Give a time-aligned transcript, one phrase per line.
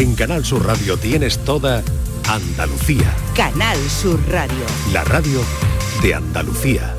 [0.00, 1.82] En Canal Sur Radio tienes toda
[2.26, 3.14] Andalucía.
[3.36, 4.64] Canal Sur Radio.
[4.94, 5.42] La radio
[6.02, 6.96] de Andalucía.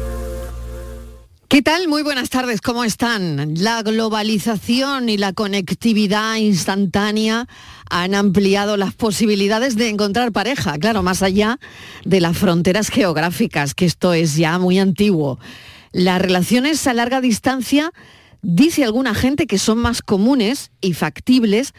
[1.47, 1.87] ¿Qué tal?
[1.87, 3.55] Muy buenas tardes, ¿cómo están?
[3.55, 7.47] La globalización y la conectividad instantánea
[7.89, 11.57] han ampliado las posibilidades de encontrar pareja, claro, más allá
[12.05, 15.39] de las fronteras geográficas, que esto es ya muy antiguo.
[15.91, 17.93] Las relaciones a larga distancia,
[18.43, 21.73] dice alguna gente que son más comunes y factibles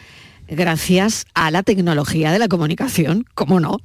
[0.54, 3.78] gracias a la tecnología de la comunicación, ¿cómo no?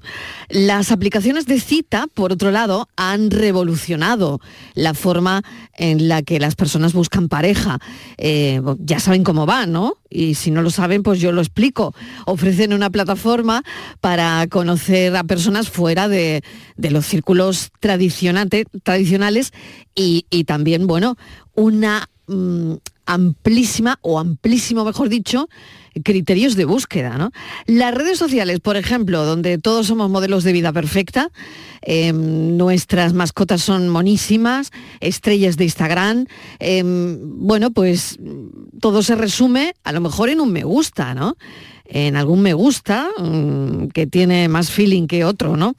[0.49, 4.39] Las aplicaciones de cita, por otro lado, han revolucionado
[4.73, 5.43] la forma
[5.73, 7.79] en la que las personas buscan pareja.
[8.17, 9.95] Eh, ya saben cómo va, ¿no?
[10.09, 11.93] Y si no lo saben, pues yo lo explico.
[12.25, 13.63] Ofrecen una plataforma
[14.01, 16.43] para conocer a personas fuera de,
[16.77, 19.51] los círculos tradicionales
[19.95, 21.17] y, también, bueno,
[21.55, 22.75] una mm,
[23.07, 25.49] amplísima, o amplísimo, mejor dicho,
[26.03, 27.17] criterios de búsqueda.
[27.17, 27.31] ¿no?
[27.65, 31.31] Las redes sociales, por ejemplo, donde todos somos modelos de vida perfecta,
[31.81, 36.25] em, nuestras mascotas son monísimas, estrellas de Instagram,
[36.59, 38.19] em, bueno, pues
[38.79, 41.35] todo se resume a lo mejor en un me gusta, ¿no?
[41.89, 45.75] En algún me gusta mm, que tiene más feeling que otro, ¿no?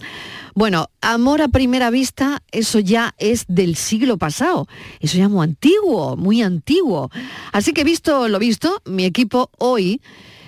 [0.55, 4.67] Bueno, amor a primera vista, eso ya es del siglo pasado.
[5.01, 7.11] Eso ya muy antiguo, muy antiguo.
[7.53, 10.01] Así que visto lo visto, mi equipo hoy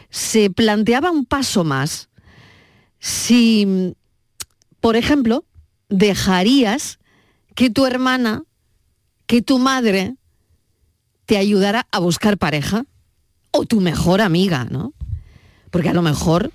[0.09, 2.09] se planteaba un paso más.
[2.99, 3.95] Si,
[4.81, 5.45] por ejemplo,
[5.89, 6.99] dejarías
[7.55, 8.45] que tu hermana,
[9.27, 10.17] que tu madre
[11.27, 12.87] te ayudara a buscar pareja
[13.53, 14.93] o tu mejor amiga, ¿no?
[15.71, 16.53] Porque a lo mejor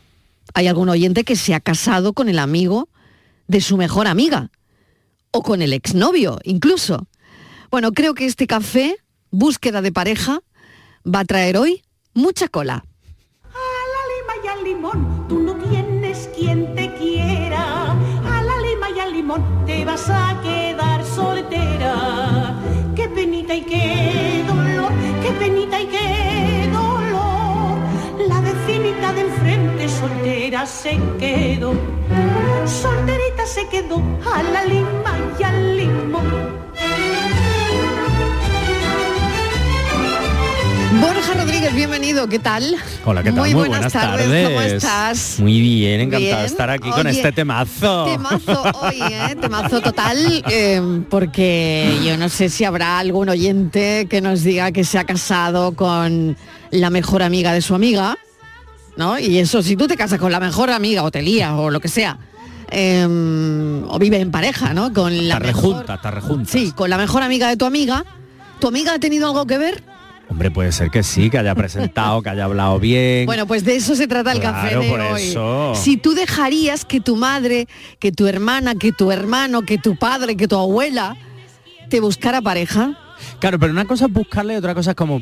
[0.53, 2.89] hay algún oyente que se ha casado con el amigo
[3.47, 4.51] de su mejor amiga
[5.31, 7.07] o con el exnovio incluso.
[7.71, 8.97] Bueno, creo que este café,
[9.31, 10.39] búsqueda de pareja,
[11.05, 12.85] va a traer hoy mucha cola.
[14.63, 17.95] Limón, tú no tienes quien te quiera.
[19.11, 22.55] Limón te vas a quedar soltera.
[22.95, 26.04] Qué penita y qué dolor, qué penita y qué
[29.13, 31.73] de enfrente soltera se quedó
[32.65, 34.01] solterita se quedó
[34.33, 36.65] a la lima y al limón.
[41.01, 42.75] Borja Rodríguez, bienvenido, ¿qué tal?
[43.03, 43.39] Hola, ¿qué tal?
[43.41, 44.47] Muy, buenas, tardes.
[44.47, 45.39] ¿cómo estás?
[45.39, 48.05] Muy bien, encantado de estar aquí con este temazo.
[48.05, 49.35] Temazo hoy, ¿eh?
[49.39, 54.83] Temazo total, eh, porque yo no sé si habrá algún oyente que nos diga que
[54.83, 56.37] se ha casado con
[56.71, 58.17] la mejor amiga de su amiga,
[58.97, 59.19] ¿no?
[59.19, 61.79] Y eso, si tú te casas con la mejor amiga o te lías o lo
[61.79, 62.19] que sea,
[62.71, 64.91] Em, o vive en pareja, ¿no?
[64.91, 65.85] Con la mejor,
[66.47, 68.03] Sí, con la mejor amiga de tu amiga.
[68.59, 69.83] ¿Tu amiga ha tenido algo que ver?
[70.29, 73.27] Hombre, puede ser que sí, que haya presentado, que haya hablado bien.
[73.27, 75.75] Bueno, pues de eso se trata el café de hoy.
[75.75, 77.67] Si tú dejarías que tu madre,
[77.99, 81.15] que tu hermana, que tu hermano, que tu padre, que tu abuela
[81.89, 82.97] te buscara pareja.
[83.39, 85.21] Claro, pero una cosa es buscarle y otra cosa es como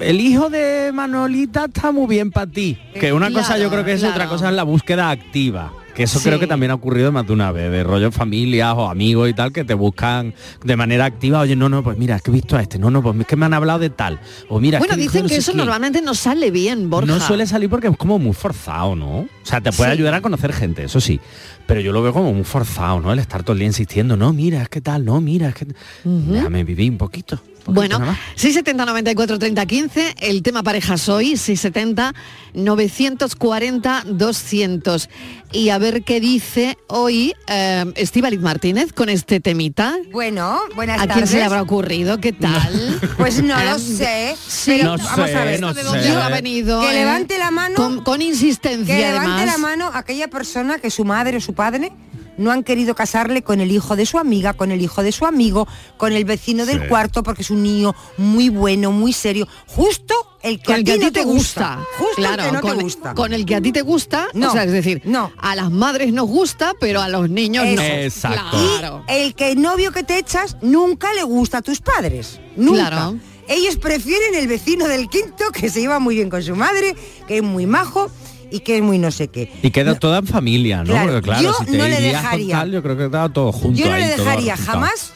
[0.00, 2.78] el hijo de Manolita está muy bien para ti.
[2.98, 5.72] Que una cosa yo creo que es otra cosa es la búsqueda activa.
[5.98, 8.88] Que eso creo que también ha ocurrido más de una vez, de rollo familias o
[8.88, 10.32] amigos y tal, que te buscan
[10.62, 12.88] de manera activa, oye, no, no, pues mira, es que he visto a este, no,
[12.88, 14.20] no, pues es que me han hablado de tal.
[14.48, 17.12] O mira, bueno, dicen que, eso normalmente no sale bien, Borja.
[17.12, 19.22] No suele salir porque es como muy forzado, ¿no?
[19.22, 21.18] O sea, te puede ayudar a conocer gente, eso sí.
[21.66, 23.12] Pero yo lo veo como muy forzado, ¿no?
[23.12, 25.66] El estar todo el día insistiendo, no, mira, es que tal, no, mira, es que...
[26.04, 27.40] Déjame vivir un poquito.
[27.68, 27.98] Bueno,
[28.34, 32.14] 670 94 30 15, el tema parejas hoy, 670
[32.54, 35.08] 940 200.
[35.52, 39.96] Y a ver qué dice hoy eh, Estíbaliz Martínez con este temita.
[40.10, 41.10] Bueno, buenas tardes.
[41.10, 42.20] ¿A quién se le habrá ocurrido?
[42.20, 43.00] ¿Qué tal?
[43.16, 44.36] Pues no lo sé.
[44.46, 45.60] Sí, no vamos a ver.
[45.60, 46.80] ¿De dónde ha venido?
[46.80, 48.02] Que levante la mano.
[48.04, 51.92] Con, insistencia, Que levante la mano aquella persona que su madre o su padre
[52.38, 55.26] no han querido casarle con el hijo de su amiga, con el hijo de su
[55.26, 59.46] amigo, con el vecino del cuarto, porque es un niño muy bueno, muy serio.
[59.66, 61.84] Justo el que, a, ti te gusta.
[61.98, 63.14] Justo el que no con, te gusta.
[63.14, 65.32] Con el que a ti te gusta, no, o sea, es decir, no.
[65.36, 67.82] a las madres nos gusta, pero a los niños no.
[67.82, 69.04] Exacto.
[69.08, 72.40] Y el que novio que te echas nunca le gusta a tus padres.
[72.56, 72.88] Nunca.
[72.88, 73.18] Claro.
[73.48, 76.94] Ellos prefieren el vecino del quinto que se lleva muy bien con su madre,
[77.26, 78.10] que es muy majo
[78.50, 79.50] y que es muy no sé qué.
[79.62, 80.92] Y queda toda en familia, ¿no?
[80.92, 82.66] Claro, claro, yo no le dejaría.
[82.66, 83.78] yo creo que queda todo junto.
[83.78, 85.12] Yo no le dejaría jamás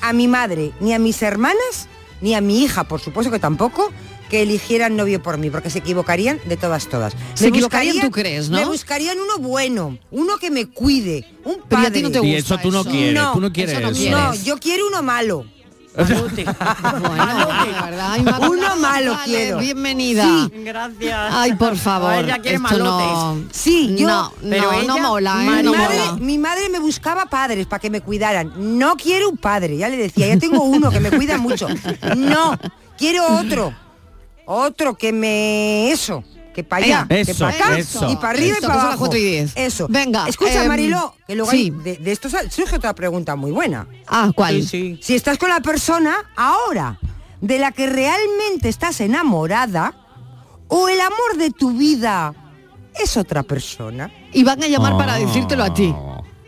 [0.00, 1.88] a mi madre, ni a mis hermanas,
[2.20, 3.92] ni a mi hija, por supuesto que tampoco,
[4.28, 7.14] que eligieran novio por mí, porque se equivocarían de todas, todas.
[7.34, 8.58] Se equivocarían, tú crees, ¿no?
[8.58, 12.02] Me buscarían uno bueno, uno que me cuide, un padre.
[12.22, 13.80] y, eso tú no quieres, tú no quieres
[14.10, 15.46] no, yo quiero uno malo
[17.00, 19.58] Bueno, Uno malo quiero.
[19.58, 20.24] Bienvenida.
[20.24, 20.52] Sí.
[20.62, 21.32] Gracias.
[21.32, 22.12] Ay, por favor.
[22.24, 23.38] Ella quiere esto no.
[23.50, 25.56] Sí, yo- no, pero no, ella- no mola, ¿eh?
[25.56, 26.12] mi No madre, mola.
[26.20, 28.52] mi madre me buscaba padres para que me cuidaran.
[28.78, 31.66] No quiero un padre, ya le decía, ya tengo uno que me cuida mucho.
[32.16, 32.58] No,
[32.98, 33.72] quiero otro.
[34.48, 35.90] Otro que me...
[35.90, 36.22] Eso,
[36.56, 38.10] que para allá, Eso, que para acá eso.
[38.10, 39.14] y para arriba y para abajo.
[39.14, 39.52] y diez.
[39.54, 39.86] Eso.
[39.88, 41.56] Venga, Escucha, em, Mariló, que luego sí.
[41.56, 43.86] hay- de, de esto surge otra pregunta muy buena.
[44.08, 44.62] Ah, ¿cuál?
[44.62, 44.98] Sí, sí.
[45.02, 46.98] Si estás con la persona ahora
[47.40, 49.94] de la que realmente estás enamorada
[50.68, 52.34] o el amor de tu vida
[53.00, 54.10] es otra persona.
[54.32, 55.18] Y van a llamar para Oh.
[55.26, 55.94] decírtelo a ti.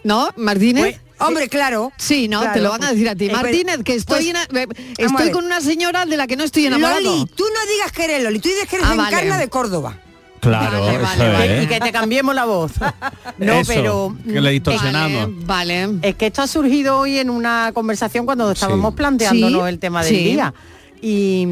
[0.05, 0.99] ¿No, Martínez?
[0.99, 1.93] Pues, Hombre, claro.
[1.97, 3.27] Sí, no, Claro, te lo van a decir a ti.
[3.27, 4.67] eh, pues- Martínez, que estoy, pues,
[4.99, 7.01] eh, a estoy con una señora de la que no estoy enamorado.
[7.01, 9.17] Loli, tú no digas que eres Loli, tú dices que eres Ah, de vale.
[9.17, 9.99] Encarna de Córdoba.
[10.41, 11.63] Claro, Vale, eso vale.
[11.65, 12.71] Y que te cambiemos la voz.
[13.39, 15.45] No, Eso, pero que le distorsionamos.
[15.47, 15.99] Vale, vale.
[16.03, 20.03] es que esto ha surgido hoy en una conversación cuando estábamos planteándonos Sí, el tema
[20.05, 20.25] del sí.
[20.25, 20.55] día.
[21.01, 21.47] Y,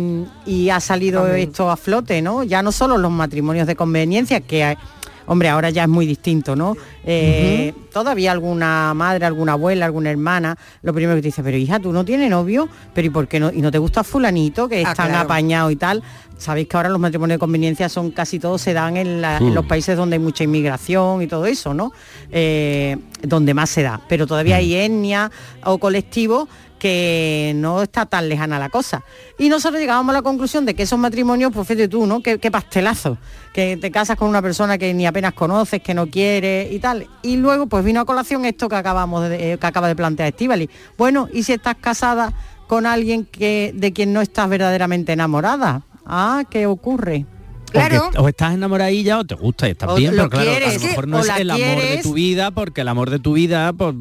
[0.47, 2.43] y ha salido esto a flote, ¿no?
[2.43, 4.77] Ya no solo los matrimonios de conveniencia, que hay-
[5.27, 6.77] hombre, ahora ya es muy distinto, ¿no?
[7.05, 11.81] Eh, Todavía alguna madre, alguna abuela, alguna hermana, lo primero que te dice, pero hija,
[11.81, 13.51] tú no tienes novio, pero ¿y por qué no?
[13.51, 15.25] ¿Y no te gusta fulanito que Ah, es tan claro.
[15.25, 16.03] apañado y tal?
[16.37, 19.55] Sabéis que ahora los matrimonios de conveniencia son casi todos se dan en, la- en
[19.55, 21.93] los países donde hay mucha inmigración y todo eso, ¿no?
[22.31, 24.01] Eh, donde más se da.
[24.09, 25.31] Pero todavía hay etnia
[25.65, 26.49] o colectivos
[26.87, 29.03] que no está tan lejana la cosa.
[29.41, 32.23] Y nosotros llegábamos a la conclusión de que esos matrimonios, pues fíjate tú, ¿no?
[32.23, 33.19] Qué, qué pastelazo.
[33.53, 37.09] Que te casas con una persona que ni apenas conoces, que no quieres y tal.
[37.23, 40.29] Y luego pues vino a colación esto que acabamos de, eh, que acaba de plantear
[40.29, 40.71] Estivali.
[40.97, 42.33] Bueno, ¿y si estás casada
[42.69, 45.83] con alguien que de quien no estás verdaderamente enamorada?
[46.07, 47.27] Ah, ¿qué ocurre?
[47.71, 48.05] Claro.
[48.05, 50.79] Porque o estás enamoradilla o te gusta y estás O bien, pero claro, quieres, a
[50.79, 53.73] lo mejor no es el amor de tu vida, porque el amor de tu vida
[53.73, 53.95] pues,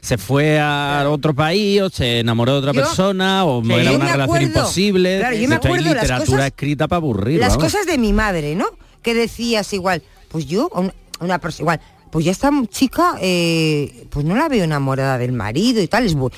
[0.00, 3.72] se fue a otro país o se enamoró de otra Yo- persona o Sí.
[3.72, 5.18] era una relación imposible.
[5.18, 7.40] claro, yo me las literatura cosas- escrita para aburrir.
[7.40, 7.64] Las vamos.
[7.72, 8.66] cosas de mi madre, ¿no?
[9.02, 11.80] Que decías igual, pues yo, una, una persona, igual,
[12.10, 16.14] pues ya esta chica, eh, pues no la veo enamorada del marido y tal, es,
[16.14, 16.30] un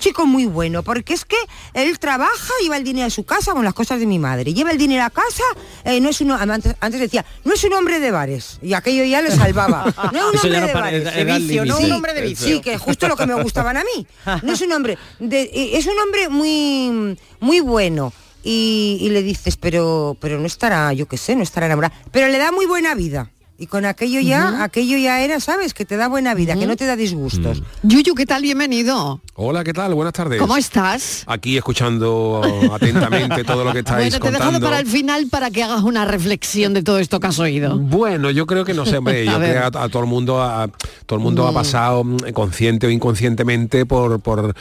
[0.00, 1.36] chico muy bueno, porque es que
[1.74, 4.70] él trabaja, lleva el dinero a su casa con las cosas de mi madre, lleva
[4.70, 5.44] el dinero a casa,
[5.84, 9.04] eh, no es uno, antes, antes decía, no es un hombre de bares, y aquello
[9.04, 11.04] ya le salvaba, no es un hombre no de bares.
[11.04, 11.86] De vicio, no límite.
[11.86, 12.46] un hombre de vicio.
[12.46, 14.06] Sí, que justo lo que me gustaban a mí.
[14.42, 18.12] No es un hombre, de- es un hombre muy, muy bueno.
[18.46, 21.94] Y, y le dices, pero, pero no estará, yo qué sé, no estará enamorada.
[22.12, 23.30] Pero le da muy buena vida.
[23.56, 25.74] Y con aquello ya, aquello ya era, ¿sabes?
[25.74, 27.62] Que te da buena vida, que no te da disgustos.
[27.84, 28.42] Yuyu, ¿qué tal?
[28.42, 29.20] Bienvenido.
[29.34, 29.94] Hola, ¿qué tal?
[29.94, 30.40] Buenas tardes.
[30.40, 31.22] ¿Cómo estás?
[31.28, 32.42] Aquí escuchando
[32.72, 34.66] atentamente todo lo que estáis Bueno, te he dejado contando.
[34.66, 37.78] para el final para que hagas una reflexión de todo esto que has oído.
[37.78, 40.08] Bueno, yo creo que no sé, hombre, A yo creo que a, a todo el
[40.08, 40.68] mundo, a,
[41.06, 44.52] todo el mundo ha pasado mm, consciente o inconscientemente por, por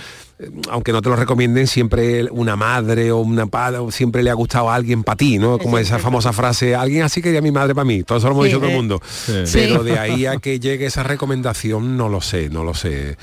[0.70, 4.34] aunque no te lo recomienden, siempre una madre o una padre, o siempre le ha
[4.34, 5.58] gustado a alguien para ti, ¿no?
[5.58, 8.04] Como esa famosa frase, alguien así quería mi madre para mí.
[8.04, 9.02] Todo eso lo hemos Sí, dicho todo el eh, mundo.
[9.46, 9.54] Sí.
[9.54, 13.18] Pero de ahí a que llegue esa recomendación, no lo sé, no lo sé.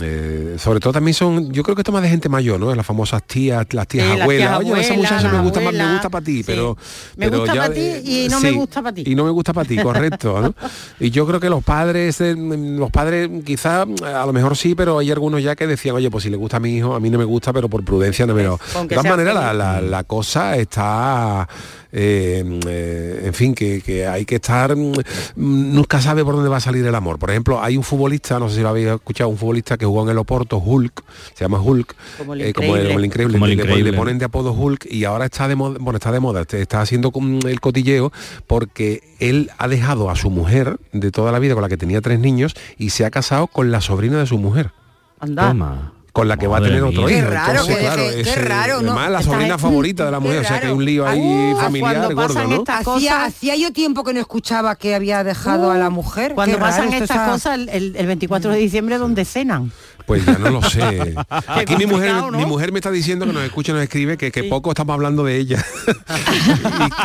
[0.00, 2.74] Eh, sobre todo también son, yo creo que esto más de gente mayor, ¿no?
[2.74, 4.48] Las famosas tías, las tías Sí, las abuelas.
[4.48, 6.42] tías Oye, esa abuelas, muchacha me gusta, más, me abuelas, gusta para ti, sí.
[6.46, 6.76] pero,
[7.16, 9.02] Me pero gusta ya, pa' ti y no me gusta pa' ti.
[9.06, 10.40] Y no me gusta para ti, correcto.
[10.40, 10.54] ¿no?
[11.00, 14.98] Y yo creo que los padres, eh, los padres quizá a lo mejor sí, pero
[14.98, 17.10] hay algunos ya que decían, oye, pues si le gusta a mi hijo, a mí
[17.10, 18.58] no me gusta, pero por prudencia no me lo.
[18.72, 21.46] Con De todas maneras, la- la cosa está.
[21.92, 24.92] Eh, eh, en fin, que, que hay que estar, mm,
[25.36, 27.18] nunca sabe por dónde va a salir el amor.
[27.18, 30.02] Por ejemplo, hay un futbolista, no sé si lo habéis escuchado, un futbolista que jugó
[30.04, 31.02] en el Oporto, Hulk,
[31.34, 32.88] se llama Hulk, Como el eh, como, el, Increíble.
[32.88, 33.90] como el increíble, Como el le- Increíble.
[33.92, 36.62] le ponen de apodo Hulk y ahora está de moda, bueno, está de moda, este-
[36.62, 38.10] está haciendo con el cotilleo
[38.46, 42.00] porque él ha dejado a su mujer de toda la vida con la que tenía
[42.00, 44.72] tres niños y se ha casado con la sobrina de su mujer.
[45.20, 45.48] Anda.
[45.48, 45.92] Toma.
[46.12, 47.16] Con la que va a Madre tener otro mía.
[47.18, 47.26] hijo.
[47.26, 48.92] Qué raro, Entonces, que claro, deje- qué es, eh, raro, ¿no?
[48.92, 50.76] Además, la sobrina favorita de la qué mujer, o sea que hay raro.
[50.76, 52.54] un lío ahí Uh, familiar cuando gordo, ¿no?
[52.56, 56.34] estas Hacía, cosas- hacía yo tiempo que no escuchaba que había dejado a la mujer.
[56.34, 59.24] Cuando Qué raro, pasan esto estas está- cosas, el, el- el 24 de diciembre, ¿dónde
[59.24, 59.72] cenan?
[60.06, 61.14] Pues ya no lo sé.
[61.46, 64.30] Aquí mi mujer, mi mujer me está diciendo que nos escucha y nos escribe que,
[64.32, 65.64] que poco estamos hablando de ella.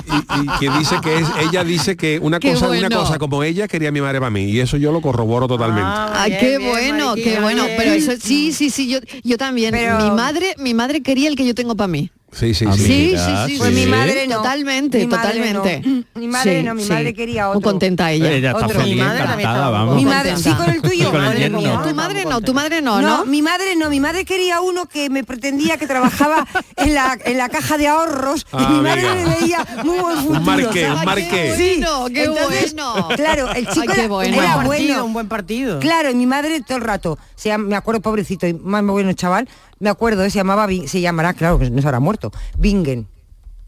[0.08, 3.00] y, y- y que dice que es, ella dice que una Qué cosa, una bueno.
[3.00, 4.46] cosa como ella quería mi madre para mí.
[4.46, 5.84] Y eso yo lo corroboro totalmente.
[5.86, 7.64] Ah, Ay, bien, qué bien, bueno, qué bueno.
[7.78, 9.72] Pero eso sí, sí, sí, yo, yo también.
[9.72, 12.12] Pero- Mi madre, mi madre quería el que yo tengo para mí.
[12.30, 12.84] Sí, sí, Ah, sí.
[12.84, 13.58] Sí, Mira, sí, sí.
[13.58, 13.76] Pues sí.
[13.76, 14.36] mi madre no.
[14.38, 15.82] Totalmente, Mi madre totalmente.
[15.88, 16.04] no.
[16.20, 17.62] Mi madre no, mi madre quería otro.
[17.62, 18.32] Muy contenta ella.
[18.32, 18.80] Ella está Otro.
[18.82, 19.96] feliz, Mi madre encantada, vamos.
[19.96, 21.08] Mi madre, sí, con el tuyo.
[21.08, 21.82] Y con el mía.
[21.88, 23.26] Tu madre no, tu madre no, No, ¿no?
[23.26, 27.38] mi madre no, mi madre quería uno que me pretendía que trabajaba en la, en
[27.38, 29.30] la caja de ahorros y Ah, mi madre amiga.
[29.30, 30.40] le veía muy buen futuro.
[30.42, 31.00] marqué, ¿sabes?
[31.00, 31.30] un marqué.
[31.58, 33.08] Qué bueno, qué Entonces, bueno.
[33.16, 34.30] Claro, el chico Ay, qué bueno.
[34.32, 35.06] Un buen era partido, bueno.
[35.06, 35.80] un buen partido.
[35.80, 39.14] Claro, y mi madre todo el rato, o sea, me acuerdo pobrecito y más bueno
[39.14, 39.48] chaval,
[39.80, 43.08] Me acuerdo, eh, se llamaba, se llamará, claro, que no se habrá muerto, Bingen.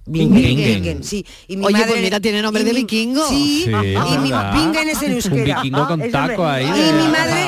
[0.09, 1.25] Bingen, sí.
[1.47, 3.27] Y mi Oye, madre- pues mira, tiene nombre de mi- vikingo.
[3.29, 4.31] Sí, Sí, y mi.
[4.31, 5.35] Bingen es en euskera.
[5.37, 7.47] Un vikingo con taco ahí Y mi madre,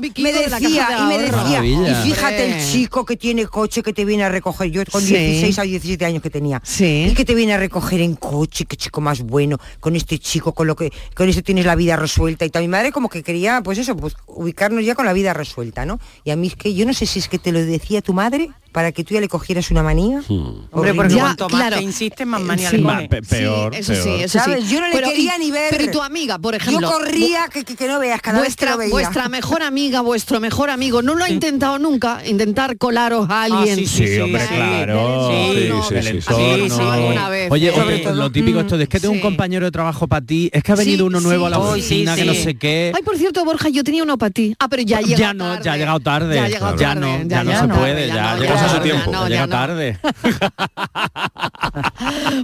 [0.00, 4.04] vikingo me decía, y me decía, y fíjate el chico que tiene coche que te
[4.04, 5.14] viene a recoger, yo con Sí.
[5.14, 7.08] 16 a 17 años que tenía, Sí.
[7.10, 10.52] y que te viene a recoger en coche, qué chico más bueno, con este chico,
[10.52, 12.62] con lo que, con eso tienes la vida resuelta y tal.
[12.62, 16.00] Mi madre como que quería, pues eso, pues ubicarnos ya con la vida resuelta, ¿no?
[16.24, 18.12] Y a mí es que yo no sé si es que te lo decía tu
[18.12, 20.22] madre para que tú ya le cogieras una manía.
[20.28, 20.94] Hombre, Horrible.
[20.94, 21.76] porque Ya, cuanto más claro.
[21.78, 22.76] te insistes, más Eh, manía sí.
[22.76, 23.08] le pones.
[23.08, 24.64] pe- peor, sí, eso sí, eso ¿Sabes?
[24.64, 24.72] sí.
[24.74, 25.68] Yo no le Pero, quería y- ni ver.
[25.70, 26.80] Pero y tu amiga, por ejemplo.
[26.80, 28.90] Yo corría que, que, que no veas cada vez que vuestra, lo veía.
[28.90, 32.22] vuestra mejor amiga, vuestro mejor amigo, ¿no lo ha intentado nunca?
[32.26, 33.76] Intentar colaros a alguien.
[33.76, 35.30] sí, Sí, hombre, sí, claro.
[35.30, 35.58] sí, sí,
[35.94, 36.10] el sí, sí.
[36.10, 36.64] entorno.
[36.64, 39.64] Sí, sí, alguna vez, Oye, oye, lo típico esto de es que tengo un compañero
[39.66, 42.34] de trabajo para ti, es que ha venido uno nuevo a la oficina, que no
[42.34, 42.92] sé qué.
[42.94, 44.54] Ay, por cierto, Borja, yo tenía uno para ti.
[44.58, 46.34] Ah, pero ya ha llegado ya no, ya ha llegado tarde.
[46.36, 48.76] Ya ha llegado ya tarde, no, ya, no se puede, ya, no, llega ya a
[48.76, 49.50] su tiempo, no, llega no.
[49.50, 49.98] tarde.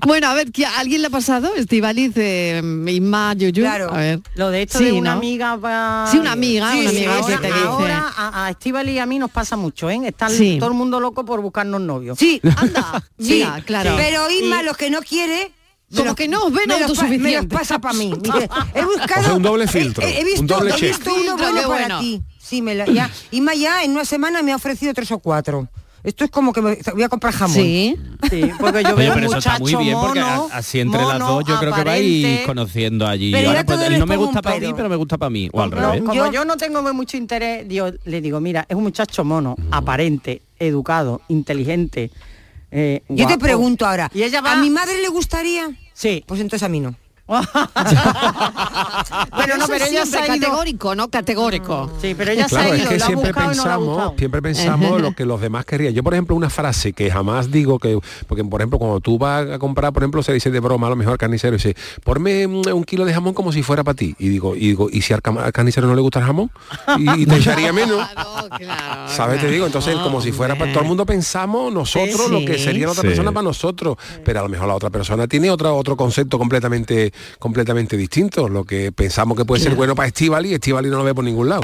[0.06, 1.54] Bueno, a ver, ¿qué- ¿a alguien le ha pasado?
[1.56, 3.62] Estivaliz, eh, Isma, Yuyu.
[3.62, 3.92] Claro.
[3.92, 4.21] A ver.
[4.35, 5.18] Lo de esto Sí, de una ¿no?
[5.18, 6.06] amiga va...
[6.11, 7.66] Sí, una amiga, Sí, una sí, amiga ahora, que te dice.
[7.66, 10.00] ahora a, a Estíbal y a mí nos pasa mucho, ¿eh?
[10.04, 10.56] Está Sí.
[10.59, 12.18] todo el mundo loco por buscarnos novios.
[12.18, 13.94] Sí, Anda, sí, mira, claro.
[13.97, 15.52] Pero Isma, Y- lo que no quiere...
[15.92, 17.59] Como los- que no os ven me los pa- Me los autosuficientes.
[17.59, 18.12] pasa para mí.
[18.75, 19.21] He buscado...
[19.21, 21.66] O sea, un doble filtro, He, he visto, un doble he visto uno bueno qué
[21.66, 22.00] para bueno.
[22.00, 22.23] ti.
[22.38, 23.11] Sí, me lo, ya.
[23.30, 25.68] Isma ya en una semana me ha ofrecido tres o cuatro.
[26.04, 27.56] Esto es como que me- voy a comprar jamón.
[27.56, 27.96] Sí.
[28.30, 31.18] Sí, porque yo Oye, veo pero eso está muy bien porque mono, así entre las
[31.18, 33.32] dos yo creo que vais conociendo allí.
[33.32, 34.88] Pero Ahora, pues, él no me gusta para ti, pero.
[34.90, 35.49] me gusta para mí.
[35.52, 36.00] O al No, revés.
[36.02, 36.44] como Yo- yo...
[36.44, 42.11] no tengo mucho interés, digo, le digo, mira, es un muchacho mono, aparente, educado, inteligente.
[42.70, 44.52] eh, Yo te pregunto ahora, Y ella va...
[44.52, 45.70] ¿a mi madre le gustaría?
[45.94, 46.23] Sí.
[46.26, 46.94] Pues entonces a mí no.
[49.37, 50.26] pero no, pero ella ha ido...
[50.26, 51.09] categórico, ¿no?
[51.09, 51.90] Categórico.
[52.00, 53.62] Sí, pero ella Claro, se ha es ido, que lo ha siempre buscado no lo
[53.62, 54.14] pensamos, gustado.
[54.19, 55.95] siempre pensamos lo que los demás querían.
[55.95, 59.49] Yo, por ejemplo, una frase que jamás digo que, porque por ejemplo, cuando tú vas
[59.50, 62.47] a comprar, por ejemplo, se dice de broma a lo mejor al carnicero, dice, ponme
[62.47, 64.14] mm, un kilo de jamón como si fuera para ti.
[64.19, 66.50] Y digo, y digo, ¿y si al, carnicero no le gusta el jamón?
[66.99, 68.07] Y, y te echaría menos.
[68.12, 69.40] Claro, claro, ¿Sabes?
[69.40, 72.64] Te digo, entonces como si fuera para todo el mundo pensamos nosotros lo que Sí.
[72.64, 73.09] sería la otra Sí.
[73.09, 77.12] persona para nosotros, pero a lo mejor la otra persona tiene otro otro concepto completamente
[77.38, 81.14] completamente distinto, lo que pensamos que puede ser bueno para Estivali, Estivali no lo ve
[81.14, 81.62] por ningún lado.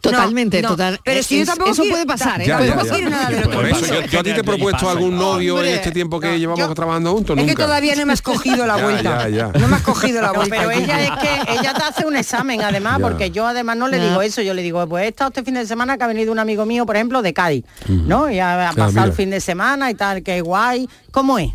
[0.00, 1.00] Totalmente, No, no, total.
[1.02, 2.46] pero Es- si yo es- tampoco eso quiero- puede pasar, ¿eh?
[2.46, 2.90] Ya, ya, ya.
[2.92, 3.94] quiero nada de lo que Por eso pasa.
[3.94, 6.74] yo, yo a ti te he propuesto algún novio en este tiempo que llevamos yo-
[6.74, 7.54] trabajando juntos, Es nunca.
[7.56, 9.28] que todavía no me has cogido la vuelta.
[9.30, 9.58] ya, ya.
[9.58, 10.56] No me has cogido la vuelta.
[10.58, 13.02] pero ella es que ella te hace un examen además, Ya.
[13.08, 14.08] porque yo además no le Ya.
[14.10, 16.32] digo eso, yo le digo, pues he estado este fin de semana que ha venido
[16.32, 18.30] un amigo mío, por ejemplo, de Cádiz, ¿no?
[18.30, 20.86] Y ha, ha pasado el fin de semana y tal, qué guay.
[21.12, 21.50] ¿Cómo es?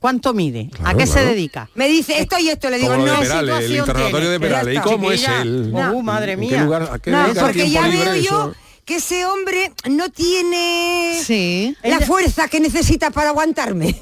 [0.00, 0.70] ¿Cuánto mide?
[0.72, 1.68] ¿A Claro, qué se dedica?
[1.74, 3.22] Me dice esto y esto, le digo, Como lo de no.
[3.22, 4.40] Perales, el situación interrogatorio de?
[4.40, 4.76] Perales.
[4.76, 5.70] ¿Y cómo es él?
[5.72, 6.64] Uh, madre ¿En qué mía.
[6.64, 8.54] lugar- a qué No, porque ya veo yo eso?
[8.90, 11.76] Que ese hombre no tiene Sí.
[11.84, 13.94] la Ella- fuerza que necesita para aguantarme.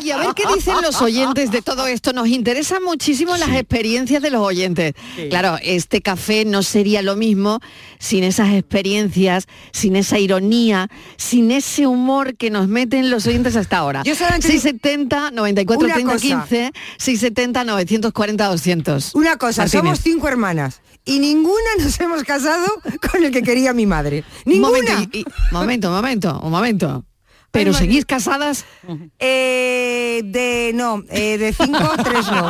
[0.00, 2.12] Oye, a ver qué dicen los oyentes de todo esto.
[2.12, 4.94] Nos interesan muchísimo las experiencias de los oyentes.
[5.30, 7.60] Claro, este café no sería lo mismo
[8.00, 13.76] sin esas experiencias, sin esa ironía, sin ese humor que nos meten los oyentes hasta
[13.78, 14.02] ahora.
[14.02, 16.22] Yo solamente digo- 670 94 Una 30 cosa.
[16.48, 19.14] 15 670 940 200.
[19.14, 19.82] Una cosa, Martínez.
[19.84, 22.66] somos cinco hermanas y ninguna nos hemos casado
[23.10, 24.24] con el que quería mi madre.
[24.44, 24.70] Un Ninguna.
[24.92, 27.04] momento, y- y- momento, momento, un momento.
[27.52, 28.66] Pero Ay, seguís casadas.
[29.18, 32.42] Eh, de no, eh, de cinco, tres no.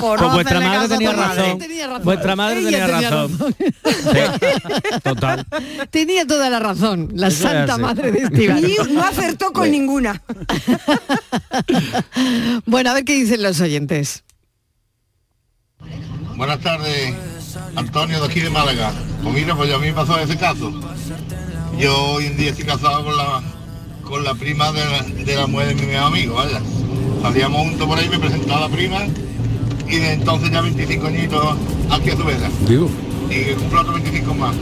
[0.00, 1.58] Por Pues no vuestra madre tenía razón.
[1.58, 2.04] Tenía razón.
[2.04, 3.54] Vuestra madre Ella tenía tenía razón.
[3.58, 5.46] Sí, Total.
[5.90, 8.64] Tenía toda la razón, la Eso santa madre de Estíbal.
[8.64, 10.22] Y no acertó con ninguna.
[12.66, 14.22] Bueno, a ver qué dicen los oyentes.
[16.38, 17.14] Buenas tardes,
[17.74, 18.92] Antonio de aquí de Málaga.
[19.24, 20.72] Pues mira, pues a mí me pasó ese caso.
[21.76, 23.42] Yo hoy en día estoy casado con la
[24.04, 26.60] con la prima de la, de la mujer de mi mejor amigo, ¿vale?
[27.22, 28.98] Salíamos juntos por ahí, me presentó a la prima
[29.88, 31.56] y de entonces ya 25 añitos
[31.90, 32.38] aquí a su vez.
[32.68, 32.88] Digo.
[33.28, 34.54] Y cumplo otros 25 más.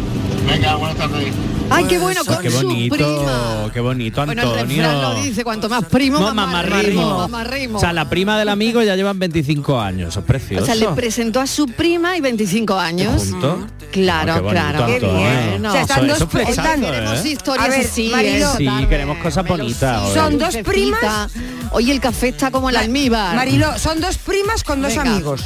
[0.49, 1.27] Venga, buenas tardes.
[1.71, 3.71] Ay, qué bueno, con Qué su bonito, prima.
[3.73, 4.93] qué bonito, Bueno, el Antonio.
[5.03, 6.81] lo dice, cuanto más primo, No, más, más rimo.
[6.83, 7.29] rimo.
[7.29, 7.79] más rimo.
[7.79, 10.63] O sea, la prima del amigo ya llevan 25 años, es precioso.
[10.63, 13.29] O sea, le presentó a su prima y 25 años.
[13.31, 13.59] ¿Juntos?
[13.93, 14.87] Claro, Ah, qué bonito, claro.
[14.87, 15.27] Qué bien.
[15.27, 15.69] Antonio.
[15.69, 16.87] O sea, están Eso- dos- eso es flechazo, están- ¿eh?
[16.91, 18.13] Queremos historias A ver, así.
[18.15, 18.45] ¿eh?
[18.59, 20.15] Sí, Tarde, queremos cosas bonitas hoy.
[20.15, 21.33] Son dos primas.
[21.73, 23.35] Oye, el café está como el almíbar.
[23.35, 25.11] Marilo, son dos primas con dos Venga.
[25.11, 25.43] amigos.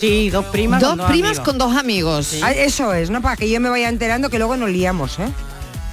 [0.00, 0.80] Sí, dos primas.
[0.80, 1.44] dos con dos primas amigos.
[1.44, 2.36] con dos amigos.
[2.42, 3.20] Ah, Eso es, ¿no?
[3.22, 5.28] Para que yo me vaya enterando que luego nos liamos, ¿eh?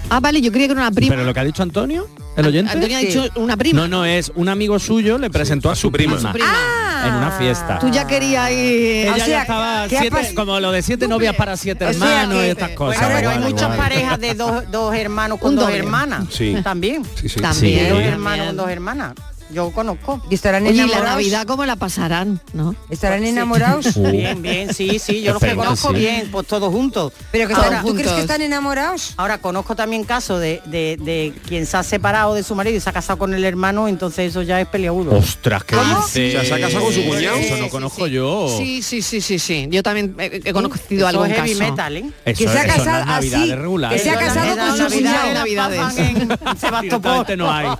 [0.10, 1.14] Ah, vale, yo creía que era una prima.
[1.16, 2.72] Pero lo que ha dicho Antonio, el oyente?
[2.72, 3.82] Antonio ha dicho una prima.
[3.82, 6.18] No, no, es un amigo suyo le presentó a su prima.
[6.18, 7.04] Su prima.
[7.06, 7.78] En una fiesta.
[7.80, 9.06] Tú ya querías ir...
[9.08, 11.86] Ella O ya estaba ¿qué ha siete- pas- como lo de siete novias para siete
[11.86, 13.00] O sea, hermanos que- y estas cosas.
[13.02, 13.78] Bueno, pero hay Igual, muchas igual.
[13.78, 16.24] parejas de dos, dos hermanos con dos hermanas.
[16.32, 16.56] Sí.
[16.64, 17.04] También.
[17.16, 17.40] Sí, sí.
[17.40, 17.80] También.
[17.80, 17.82] Sí.
[17.82, 18.14] Dos también.
[18.14, 19.14] hermanos con dos hermanas.
[19.52, 20.22] Yo conozco.
[20.30, 21.10] Y estarán Oye, ¿y la enamorados.
[21.12, 22.40] Navidad cómo la pasarán?
[22.54, 22.76] ¿no?
[22.90, 23.88] Estarán enamorados.
[23.98, 24.12] Uh.
[24.12, 25.96] Bien, bien, sí, sí, yo los que conozco sí.
[25.96, 27.14] bien, pues todos juntos.
[27.32, 29.14] Pero que estarán- ¿tú crees que están enamorados?
[29.18, 32.80] Ahora conozco también casos de, de, de quien se ha separado de su marido y
[32.80, 35.16] se ha casado con el hermano, entonces eso ya es peleagudo.
[35.18, 35.98] Ostras, ¿qué ¿Cómo?
[35.98, 36.32] dice?
[36.46, 37.38] ¿se ha casado con su cuñado?
[37.38, 38.12] Eso no conozco sí.
[38.12, 38.56] yo.
[38.58, 39.68] Sí, sí, sí, sí, sí.
[39.72, 41.72] Yo también he, conocido algún es heavy caso.
[41.72, 42.12] metal, ¿eh?
[42.26, 43.94] Eso, Que se ha casado así, regular.
[43.94, 45.34] que se ha casado con su cuñado.
[45.34, 45.98] Navidades.
[45.98, 47.26] en Sebastopol.
[47.38, 47.68] No hay.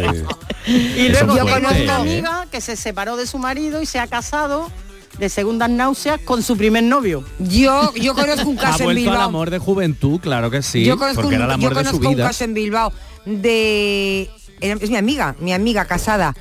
[0.66, 4.06] Y luego yo conozco una amiga que se separó de su marido y se ha
[4.06, 4.70] casado
[5.18, 7.24] de segundas náuseas con su primer novio.
[7.40, 9.22] Yo, yo conozco un Ha caso en vuelto al Bilbao.
[9.28, 10.84] amor de juventud, claro que sí.
[10.84, 12.26] yo conozco, porque un, era el yo amor de su conozco un vida.
[12.28, 12.92] caso en Bilbao
[13.26, 14.30] de...
[14.60, 16.34] Es mi amiga, mi amiga casada.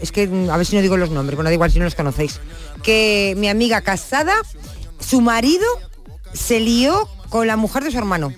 [0.00, 1.84] Es que mm, a ver si no digo los nombres, bueno, da igual si no
[1.84, 2.40] los conocéis.
[2.82, 4.34] Que mi amiga casada,
[4.98, 5.66] su marido
[6.32, 8.32] se lió con la mujer de su hermano.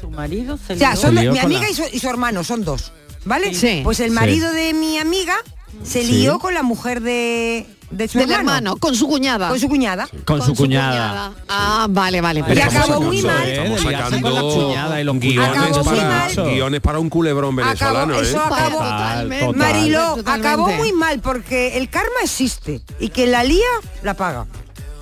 [0.00, 1.00] Su marido se O sea, lió.
[1.00, 2.92] son Se lió mi amiga la- y su, y su hermano, son dos.
[3.24, 3.54] ¿Vale?
[3.54, 3.80] Sí.
[3.84, 4.14] Pues el Sí.
[4.14, 5.36] marido de mi amiga
[5.82, 6.12] se Sí.
[6.12, 8.50] lió con la mujer de, de su Del hermano.
[8.58, 9.48] hermano, con su cuñada.
[9.48, 10.08] Con su cuñada.
[10.24, 11.32] Con, su cuñada.
[11.48, 12.40] Ah, vale, vale.
[12.40, 13.48] Y pero acabó ¿cómo se muy mal.
[13.48, 16.34] Estamos con sacando cuñada y los guiones Acabó muy para, mal.
[16.54, 18.40] guiones para un culebrón venezolano, Acabó- eso ¿eh?
[18.44, 19.46] acabó- Totalmente.
[19.46, 19.58] Total.
[19.58, 20.48] Mariló, Totalmente.
[20.48, 23.66] acabó muy mal porque el karma existe y quien la lía
[24.02, 24.46] la paga.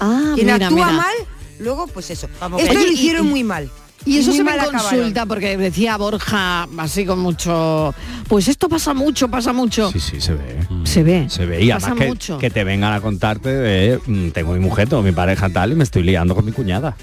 [0.00, 0.92] Ah, Quien mira, actúa mira.
[0.92, 1.14] mal,
[1.60, 2.28] luego pues eso.
[2.40, 3.70] Vamos, Esto oye, lo y- hicieron y- muy mal.
[4.04, 4.80] Y eso se me acabaron.
[4.80, 7.94] consulta porque decía Borja así con mucho,
[8.28, 9.90] pues esto pasa mucho, pasa mucho.
[9.92, 10.66] Sí, sí, se ve.
[10.84, 11.26] Se ve.
[11.28, 12.38] Se ve y pasa además que, mucho.
[12.38, 15.74] que te vengan a contarte de mm, tengo mi mujer, tengo mi pareja tal y
[15.74, 16.96] me estoy liando con mi cuñada.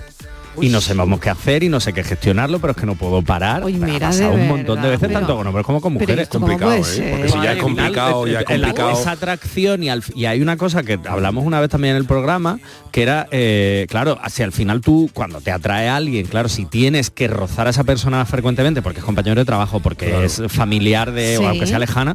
[0.61, 3.21] Y no sabemos qué hacer y no sé qué gestionarlo, pero es que no puedo
[3.21, 3.63] parar.
[3.65, 6.27] Mira, de un montón de veces, pero- tanto con hombres como con mujeres.
[6.29, 7.09] cómo complicado, ¿eh?
[7.11, 8.91] Porque si ya es complicado, ya es complicado.
[8.91, 12.05] Esa atracción y, al- y hay una cosa que hablamos una vez también en el
[12.05, 12.59] programa,
[12.91, 16.65] que era, eh, claro, si al final tú, cuando te atrae a alguien, claro, si
[16.65, 20.23] tienes que rozar a esa persona frecuentemente, porque es compañero de trabajo, porque Claro.
[20.23, 21.43] es familiar de, Sí.
[21.43, 22.13] o aunque sea lejana,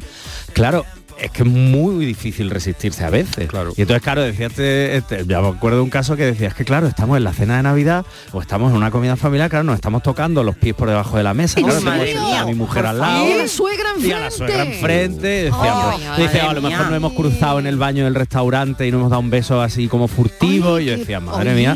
[0.53, 0.85] claro,
[1.21, 3.47] es que es muy difícil resistirse a veces.
[3.47, 3.73] Claro.
[3.77, 6.53] Y entonces, claro, decía este, este- ya me acuerdo de un caso que decía, es
[6.53, 9.63] que claro, estamos en la cena de Navidad o estamos en una comida familiar, claro,
[9.63, 12.53] nos estamos tocando los pies por debajo de la mesa, ¿En claro, tengo a mi
[12.55, 13.27] mujer al lado.
[13.29, 14.37] Y la suegra Y a la enfrente.
[14.37, 18.87] suegra enfrente, pues, dice, a lo mejor nos hemos cruzado en el baño del restaurante
[18.87, 21.53] y nos hemos dado un beso así como furtivo, Ay, y yo qué- decía, madre
[21.53, 21.75] mía.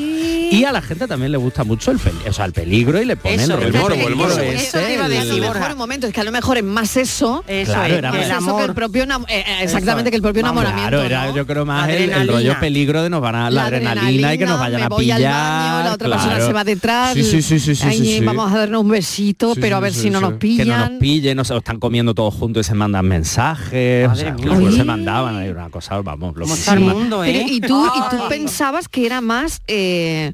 [0.52, 3.06] Y a la gente también le gusta mucho el, peli- o sea, el peligro y
[3.06, 4.32] le ponen Eso, el morbo, el morbo.
[4.39, 5.54] ese, Eso te iba a el- a decir, lo Borja.
[5.60, 8.12] mejor un momento, es que a lo mejor es más eso, Eso Claro, es, era
[8.12, 8.69] que más el más eso que amor.
[8.69, 9.26] el propio enam-
[9.62, 10.12] exactamente es.
[10.12, 10.89] que el propio enamoramiento.
[10.89, 11.36] Claro, era ¿no?
[11.36, 14.45] yo creo más el, rollo peligro de nos van a la, La adrenalina, y que
[14.45, 15.17] nos vayan me a pillar.
[15.17, 16.48] al baño, la otra persona claro.
[16.48, 17.13] se va detrás.
[17.13, 18.26] Sí, sí, sí, sí, sí, ahí sí, sí.
[18.26, 20.26] vamos a darnos un besito, Sí, pero a ver sí, si no sí.
[20.26, 20.65] nos pillan.
[20.65, 24.10] Que no nos pillen, no se están comiendo todos juntos y se mandan mensajes.
[24.10, 27.39] O sea, que se mandaban, era una cosa, vamos, lo ¿Cómo está el mundo, Pero,
[27.39, 27.45] eh?
[27.50, 30.34] ¿y, tú, ¿Y tú pensabas que era más eh,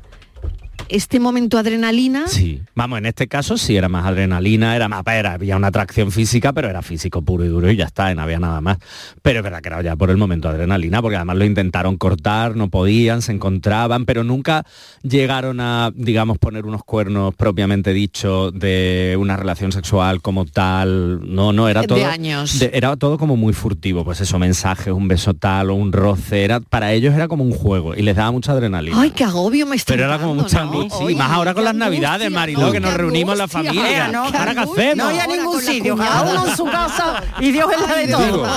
[0.92, 2.28] este momento adrenalina?
[2.28, 6.12] Sí, vamos, en este caso sí era más adrenalina, era más, era, había una atracción
[6.12, 8.78] física, pero era físico puro y duro y ya está, no había nada más.
[9.22, 12.56] Pero es verdad que era ya por el momento adrenalina, porque además lo intentaron cortar,
[12.56, 14.66] no podían, se encontraban, pero nunca
[15.02, 21.22] llegaron a, digamos, poner unos cuernos propiamente dicho de una relación sexual como tal.
[21.34, 22.06] No, no, era De todo.
[22.06, 22.60] años.
[22.60, 26.44] de- era todo como muy furtivo, pues eso, mensajes, un beso tal o un roce,
[26.44, 29.00] era, para ellos era como un juego y les daba mucha adrenalina.
[29.00, 30.72] Ay, qué agobio me está Pero era como mucha ¿no?
[30.90, 34.08] Sí, Oye, más ahora con las navidades, Mariló, no, que nos reunimos la familia.
[34.08, 34.26] ¿no?
[34.26, 34.98] ¿Ahora qué hacemos?
[34.98, 38.08] No hay a ningún sitio, cada uno en su casa y Dios es la de
[38.08, 38.48] todo.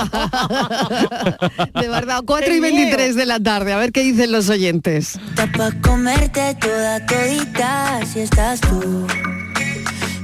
[1.81, 5.19] De verdad, 4 y Qué 23 de la tarde, a ver qué dicen los oyentes.
[5.29, 9.07] Está pa' comerte toda todita si estás tú.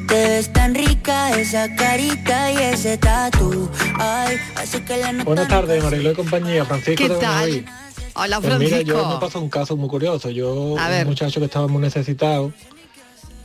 [0.07, 3.69] Te ves tan rica esa carita y ese tatu.
[3.97, 5.81] Ay, así que la Buenas tardes.
[5.81, 6.65] Mariló y compañía.
[6.65, 7.65] Francisco ¿Qué de tal?
[8.13, 8.99] Hola, Pues mira, Francisco.
[8.99, 10.29] yo me pasó un caso muy curioso.
[10.29, 11.03] Yo, A ver.
[11.05, 12.51] un muchacho que estaba muy necesitado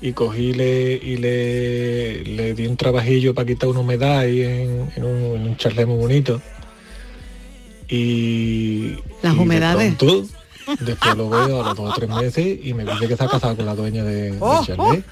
[0.00, 4.90] y cogí le, y le, le di un trabajillo para quitar una humedad ahí en,
[4.96, 6.40] en un, en un charlé muy bonito.
[7.88, 8.94] Y...
[9.22, 9.94] Las y de humedades.
[9.94, 10.26] pronto,
[10.80, 13.56] después lo veo a los dos o tres meses y me dice que está casado
[13.56, 15.02] con la dueña de, del Oh, charlé.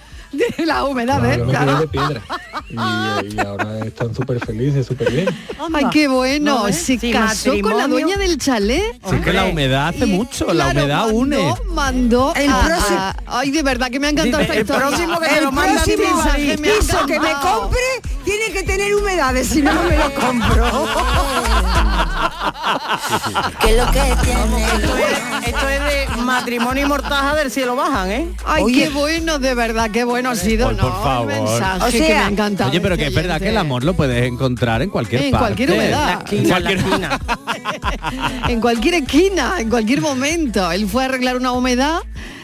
[0.64, 1.42] la humedad, ¿eh?
[1.48, 1.66] Claro.
[1.72, 2.22] quedé de piedra.
[2.70, 5.28] Y, y ahora están súper felices, súper bien.
[5.72, 6.66] Ay, qué bueno.
[6.68, 8.82] Se Sí, casó con la dueña del chalet.
[9.08, 11.54] Sí, que la humedad hace Y, mucho, la humedad mandó, une.
[11.68, 14.86] Mandó El a- próximo- a- ay, de verdad que me ha encantado esta el historia.
[14.88, 17.80] próximo que El lo próximo me piso que me compre
[18.24, 20.88] tiene que tener humedades, si no, no me lo compro.
[23.60, 24.64] ¿Qué es lo que tiene?
[24.64, 25.80] Esto es, esto es
[26.16, 28.28] de matrimonio y mortaja del cielo bajan, ¿eh?
[28.46, 31.02] Ay, qué bueno, de verdad, qué bueno ha sido, Por, ¿no?
[31.02, 31.32] favor.
[31.32, 32.70] El mensaje O que sea- me ha encantado.
[32.70, 35.30] Oye, pero este que es verdad que el amor lo puedes encontrar en cualquier En
[35.32, 35.44] parte.
[35.46, 36.24] cualquier humedad.
[36.32, 36.78] En cualquier
[38.48, 40.70] en cualquier esquina, en cualquier momento.
[40.72, 42.00] Él fue a arreglar una humedad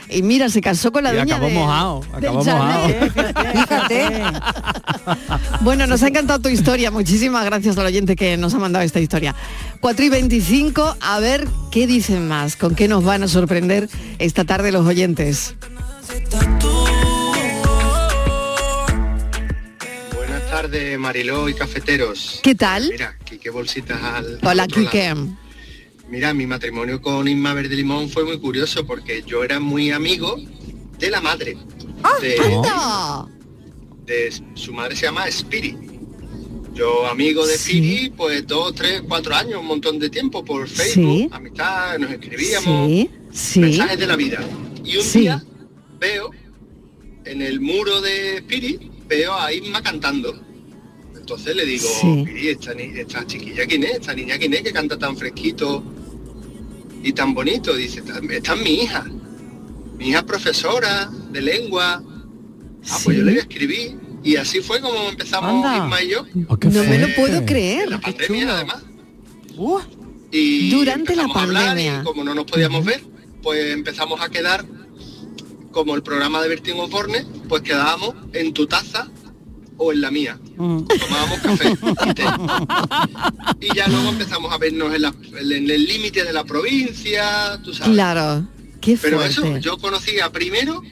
[0.09, 3.13] y mira, se casó con la Y dueña acabó de- mojado, del acabó chalet.
[3.53, 4.23] Fíjate.
[5.61, 6.91] Bueno, nos ha encantado tu historia.
[6.91, 9.35] Muchísimas gracias al oyente que nos ha mandado esta historia.
[9.81, 13.89] 4 y 25, a ver qué dicen más, con qué nos van a sorprender
[14.19, 15.55] esta tarde los oyentes.
[20.15, 22.41] Buenas tardes, Mariló y cafeteros.
[22.43, 22.89] ¿Qué tal?
[22.91, 24.39] Mira, Quique Bolsitas al...
[24.43, 24.67] Hola.
[24.67, 25.15] Quique.
[26.09, 30.37] Mira, mi matrimonio con Inma Verde Limón fue muy curioso porque yo era muy amigo
[30.99, 31.57] de la madre.
[32.21, 33.27] de, ¡Anda!
[34.05, 35.77] de- su madre se llama Spirit.
[36.81, 41.19] Yo amigo de Spirit, pues dos, tres, cuatro años, un montón de tiempo por Facebook,
[41.19, 41.29] Sí.
[41.31, 43.61] amistad, nos escribíamos, Sí, sí.
[43.61, 44.41] mensajes de la vida.
[44.83, 45.21] Y un Sí.
[45.21, 45.45] día
[45.99, 46.31] veo
[47.27, 50.43] en el muro de Spirit, veo a Inma cantando.
[51.15, 52.23] Entonces le digo, Sí.
[52.25, 55.85] Piri, esta, ni- esta chiquilla quién es, esta niña quién es que canta tan fresquito
[57.05, 57.77] y tan bonito.
[57.77, 59.05] Dice, esta, esta es mi hija.
[59.99, 62.03] Mi hija es profesora de lengua.
[62.89, 63.97] Ah, pues yo le voy a escribir.
[64.23, 65.77] Y así fue como empezamos Anda.
[65.85, 66.25] Isma y yo.
[66.35, 67.85] No me lo puedo creer.
[67.85, 68.83] En la pandemia además.
[69.57, 69.79] Uh,
[70.31, 71.99] Y Durante la empezamos a hablar pandemia.
[72.01, 73.03] Y como no nos podíamos ver,
[73.43, 74.65] pues empezamos a quedar
[75.73, 79.09] como el programa de Bertín Osborne, pues quedábamos en tu taza
[79.77, 80.39] o en la mía.
[80.57, 81.73] Tomábamos café
[82.11, 82.25] y té.
[83.61, 87.73] Y ya luego empezamos a vernos en, la- en el límite de la provincia, tú
[87.73, 87.93] sabes.
[87.95, 88.47] Claro,
[88.81, 90.83] qué Pero eso, yo conocía primero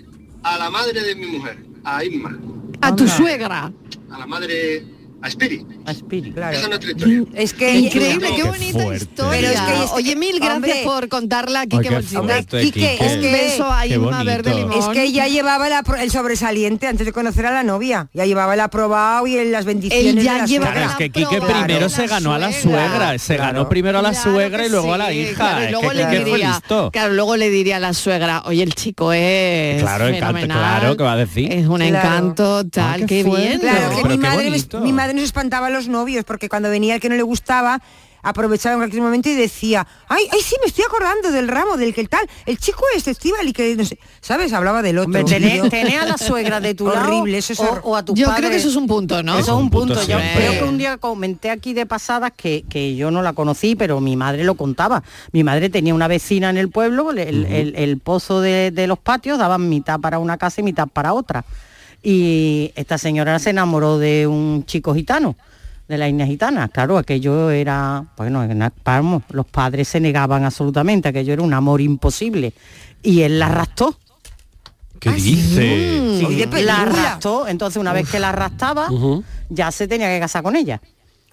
[0.43, 2.39] a la madre de mi mujer, a Isma,
[2.81, 3.73] A tu suegra.
[4.11, 4.85] a la madre,
[5.21, 5.67] a Spirit.
[5.85, 7.23] A Spirit, Esa es nuestra historia.
[7.35, 9.05] Es que Increíble, qué bonita fuerte.
[9.05, 9.31] historia.
[9.41, 10.81] Pero es que es- Oye, mil gracias hombre.
[10.85, 12.43] por contarla, qué Bolsita.
[12.61, 12.95] Quique.
[13.01, 14.25] es que- beso a Qué Inma bonito.
[14.25, 14.79] Verde Limón.
[14.79, 15.67] Es que ella llevaba
[16.01, 18.09] el, sobresaliente antes de conocer a la novia.
[18.15, 20.81] Ya llevaba el aprobado y el- las bendiciones Él ya de la lleva suegra.
[20.83, 23.19] Claro, es que Quique aprobado primero se ganó a la suegra.
[23.19, 23.69] se ganó Claro.
[23.69, 25.35] primero a la Claro suegra que y luego a la hija.
[25.35, 26.61] claro, y Es luego que le diría,
[26.93, 31.13] claro, luego le diría a la suegra, oye, el chico es Claro, claro, ¿qué va
[31.13, 31.53] a decir?
[31.53, 31.97] Es un Claro.
[31.97, 33.47] encanto, tal, Ah, qué qué, fuerte.
[33.49, 33.61] bien.
[33.61, 37.09] Claro, que mi madre, madre nos espantaba a los novios, porque cuando venía el que
[37.09, 37.81] no le gustaba,
[38.21, 41.95] aprovechaba en cualquier momento y decía, ay, ay, sí, me estoy acordando del ramo, del
[41.95, 44.53] que el tal, el chico este Estival y que no sé, ¿sabes?
[44.53, 45.25] Hablaba del otro.
[45.25, 48.05] Tener, tener a la suegra de tu lado Horrible, eso es o, hor- o a
[48.05, 48.39] tu Yo padre.
[48.41, 49.39] creo que eso es un punto, ¿no?
[49.39, 49.95] Eso es un punto.
[50.05, 53.77] Yo creo que un día comenté aquí de pasadas que, que yo no la conocí,
[53.77, 55.05] pero mi madre lo contaba.
[55.33, 58.87] Mi madre tenía una vecina en el pueblo, el, el- el- el pozo de, de
[58.89, 61.45] los patios daban mitad para una casa y mitad para otra.
[62.03, 65.37] Y esta señora se enamoró de un chico gitano,
[65.89, 66.69] de la isla gitana.
[66.69, 71.81] Claro, aquello era, bueno, en- vamos, los padres se negaban absolutamente, aquello era un amor
[71.81, 72.53] imposible.
[73.03, 73.97] Y él la arrastró.
[75.01, 76.19] ¿Qué dice?
[76.19, 78.89] Sí, Oye, la arrastró, entonces una vez que la arrastraba,
[79.49, 80.81] ya se tenía que casar con ella.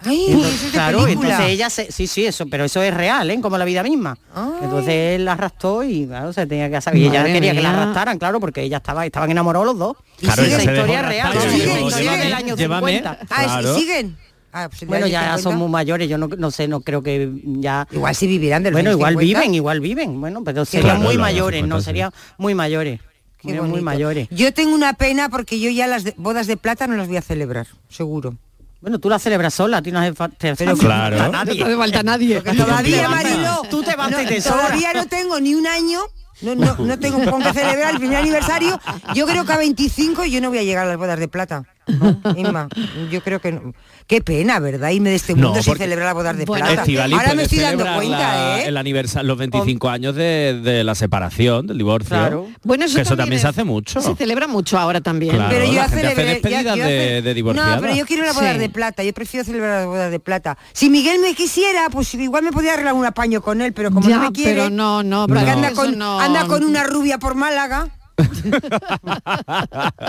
[0.00, 3.40] Ay, Entonces, es claro, entonces ella se, sí, sí, eso, pero eso es real, ¿eh?
[3.40, 4.18] como la vida misma.
[4.34, 4.50] Ay.
[4.64, 6.94] Entonces él la arrastró y claro, se tenía que casar.
[6.96, 7.82] Y ella quería que la mía.
[7.82, 9.96] arrastraran, claro, porque ella estaba, estaban enamorados los dos.
[10.18, 11.44] Claro, esa ella se dejó historia real, ¿no?
[11.44, 12.92] y esa historia es del "Llévame, año llévame".
[12.98, 13.18] 50.
[13.30, 13.74] Ah, ¿y Claro.
[13.78, 14.16] siguen?
[14.52, 15.42] Ah, pues Bueno, ya 50.
[15.42, 17.86] son muy mayores, yo no, no sé, no creo que ya...
[17.90, 19.40] Igual si vivirán del Bueno, igual 50.
[19.40, 21.84] viven, igual viven, bueno, pero serían Claro, muy mayores, 50, no, sí.
[21.86, 23.00] serían muy mayores.
[23.42, 24.28] Muy mayores.
[24.30, 27.16] Yo tengo una pena porque yo ya las de- bodas de plata no las voy
[27.18, 28.34] a celebrar, seguro.
[28.80, 31.16] Bueno, tú la celebras sola, a ti no hace Pero falta Claro.
[31.16, 31.56] No nadie.
[31.56, 32.40] te hace falta nadie.
[32.40, 34.66] Todavía, Marilo, Tú te vas no, y te sobra.
[34.66, 36.00] todavía no tengo ni un año,
[36.42, 38.78] no, no, no tengo con qué celebrar el primer aniversario.
[39.14, 41.64] Yo creo que a 25 yo no voy a llegar a las bodas de plata.
[41.96, 42.68] No, Inma,
[43.10, 43.72] yo creo que no.
[44.08, 44.90] Qué pena, ¿verdad?
[44.90, 46.82] Irme de este mundo sin porque- celebrar las bodas de Bueno, plata.
[46.82, 48.66] Estivali Ahora me estoy dando cuenta, la- ¿eh?
[48.68, 52.08] el aniversario, los 25 años de, de la separación, del divorcio.
[52.10, 52.48] Claro.
[52.64, 54.00] Bueno, eso, Que eso también es- se hace mucho.
[54.00, 55.34] Se celebra mucho ahora también.
[55.36, 55.50] Claro.
[55.50, 57.42] Pero yo la hace celebré- despedidas ya- yo de- de.
[57.42, 58.58] No, pero yo quiero las bodas Sí.
[58.58, 59.02] de plata.
[59.04, 60.58] Yo prefiero celebrar las bodas de plata.
[60.72, 64.08] Si Miguel me quisiera, pues igual me podía arreglar un apaño con él, pero como
[64.08, 66.20] Ya, no me quiere, pero no, no, porque pero anda eso con, no.
[66.20, 67.88] anda con una rubia por Málaga.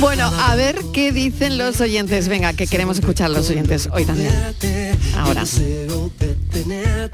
[0.00, 2.26] Bueno, a ver qué dicen los oyentes.
[2.28, 4.32] Venga, que queremos escuchar los oyentes hoy también.
[5.16, 5.44] Ahora.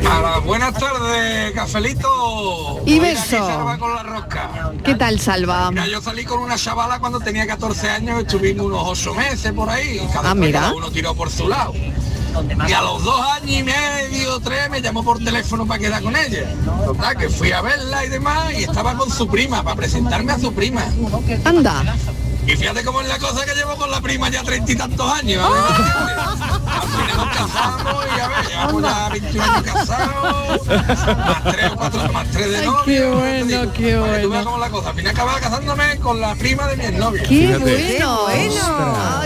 [0.01, 2.83] Hola, buenas tardes, cafelito.
[2.87, 3.21] Y beso.
[3.21, 4.73] aquí Salva con la rosca.
[4.83, 5.71] ¿Qué tal, Salva?
[5.71, 9.69] Mira, yo salí con una chavala cuando tenía 14 años, estuvimos unos 8 meses por
[9.69, 10.01] ahí.
[10.13, 10.61] Cada, Ah, mira.
[10.61, 11.75] cada uno tiró por su lado.
[12.69, 16.17] Y a los dos años y medio, tres, me llamó por teléfono para quedar con
[16.17, 16.55] ella.
[16.85, 20.39] Total, que fui a verla y demás, y estaba con su prima, para presentarme a
[20.39, 20.85] su prima.
[21.45, 21.97] Anda.
[22.47, 25.13] Y fíjate cómo es la cosa que llevo con la prima ya treinta y tantos
[25.13, 25.45] años.
[25.45, 25.61] ¿eh?
[26.67, 28.00] Al final nos casamos y a ver,
[28.61, 32.85] llevamos ya 21 años casados, más tres o cuatro, más tres de Ay, novio.
[32.85, 34.45] qué bueno, qué tú veas bueno.
[34.45, 34.91] cómo es la cosa.
[34.91, 36.83] Al final acababa casándome con la prima de mi.
[37.29, 38.19] ¡Qué bueno!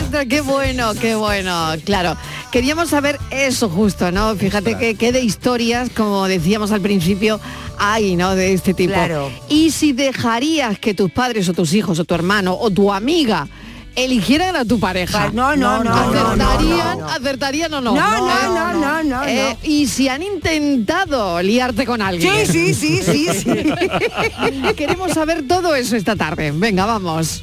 [0.02, 1.72] Ostras, ¡Qué bueno, qué bueno!
[1.84, 2.16] Claro,
[2.50, 4.34] queríamos saber eso justo, ¿no?
[4.36, 7.40] Fíjate que, que de historias, como decíamos al principio,
[7.78, 8.34] hay, ¿no?
[8.34, 8.92] De este tipo.
[8.94, 9.30] Claro.
[9.48, 13.48] Y si dejarías que tus padres o tus hijos o tu hermano o tu amiga
[13.96, 15.30] eligieran a tu pareja.
[15.32, 17.08] No, no, no, no, ¿Acertarían, no, no.
[17.10, 17.94] ¿Acertarían o no?
[17.94, 22.46] No, no, no, no, no, Eh, Y si han intentado liarte con alguien.
[22.46, 24.74] Sí, sí, sí, sí, sí.
[24.76, 26.52] Queremos saber todo eso esta tarde.
[26.54, 27.42] Venga, vamos.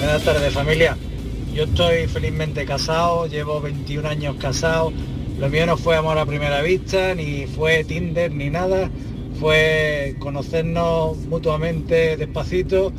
[0.00, 0.96] Buenas tardes familia.
[1.54, 4.92] Yo estoy felizmente casado, llevo 21 años casado.
[5.38, 8.90] Lo mío no fue amor a primera vista, ni fue Tinder, ni nada.
[9.40, 12.92] Fue conocernos mutuamente despacito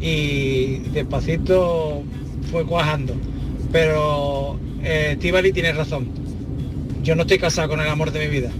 [0.00, 2.02] y despacito
[2.50, 3.14] fue cuajando.
[3.70, 6.08] Pero eh, Estíbaliz tiene razón.
[7.02, 8.50] Yo no estoy casado con el amor de mi vida.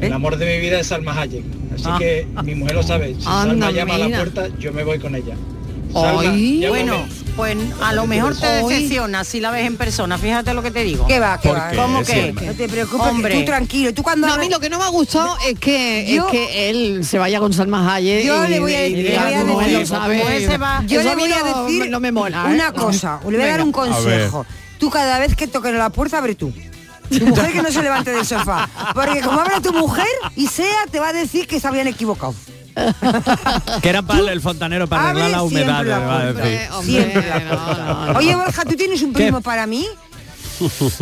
[0.00, 1.44] El amor de mi vida es Salma Hayek.
[1.74, 1.96] Así Ah.
[1.98, 3.14] que mi mujer lo sabe.
[3.14, 5.34] Si Salma llama a la puerta, yo me voy con ella.
[5.94, 6.68] Llámame.
[6.68, 10.70] bueno, pues a lo mejor te decepciona si la ves en persona, fíjate lo que
[10.70, 11.06] te digo.
[11.06, 11.72] ¿Qué va, qué va?
[11.74, 12.32] ¿Cómo que?
[12.32, 13.34] No te preocupes, Hombre.
[13.38, 13.94] tú tranquilo.
[13.94, 16.30] Tú cuando No, a mí lo que no me ha gustado es que, Yo- es
[16.32, 18.24] que él se vaya con Salma Hayek.
[18.24, 20.22] Yo y- le voy a y decir- le voy a sabe.
[20.58, 22.44] va- Yo le voy a no- decir no me mola.
[22.48, 22.54] ¿eh?
[22.54, 24.44] Una cosa, le voy a dar un consejo.
[24.78, 26.52] Tú cada vez que toquen la puerta, abre tú.
[27.08, 28.68] Tu mujer que no se levante del sofá.
[28.94, 32.34] Porque como abre tu mujer y sea, te va a decir que se habían equivocado.
[33.82, 35.84] Que era para el fontanero para arreglar la humedad.
[38.16, 39.24] Oye, Borja, ¿tú tienes un ¿Qué?
[39.24, 39.86] primo para mí?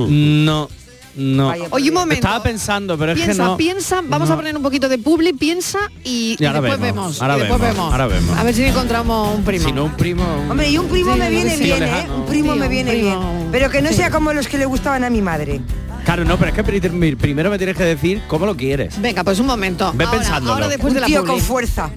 [0.08, 0.68] No,
[1.16, 1.48] no.
[1.48, 2.26] Vaya, Oye, un momento.
[2.26, 3.56] Estaba pensando, pero es que Piensa, no.
[3.56, 4.34] piensa, vamos no.
[4.34, 7.22] a poner un poquito de publi, piensa y, Y ahora después vemos, vemos.
[7.22, 7.92] ahora y después vemos, vemos.
[7.92, 8.38] ahora vemos.
[8.38, 9.66] A ver si encontramos un primo.
[9.66, 10.24] Si no un primo.
[10.44, 12.06] un- Hombre, y un primo Sí, me viene sí, bien, ¿eh?
[12.14, 13.20] Un primo Sí, me un viene primo.
[13.34, 13.48] bien.
[13.52, 13.96] Pero que no Sí.
[13.96, 15.60] sea como los que le gustaban a mi madre.
[16.04, 19.00] Claro, no, pero es que pri- primero me tienes que decir cómo lo quieres.
[19.00, 19.92] Venga, pues un momento.
[19.94, 20.52] Ve ahora, pensándolo.
[20.54, 21.90] ahora después Un de la tío con fuerza.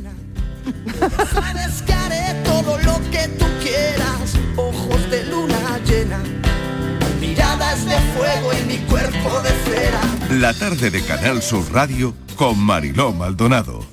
[1.33, 6.19] Sabes que haré todo lo que tú quieras, ojos de luna llena,
[7.19, 10.01] miradas de fuego y mi cuerpo de cera.
[10.39, 13.92] La tarde de Canal Sur Radio con Mariló Maldonado.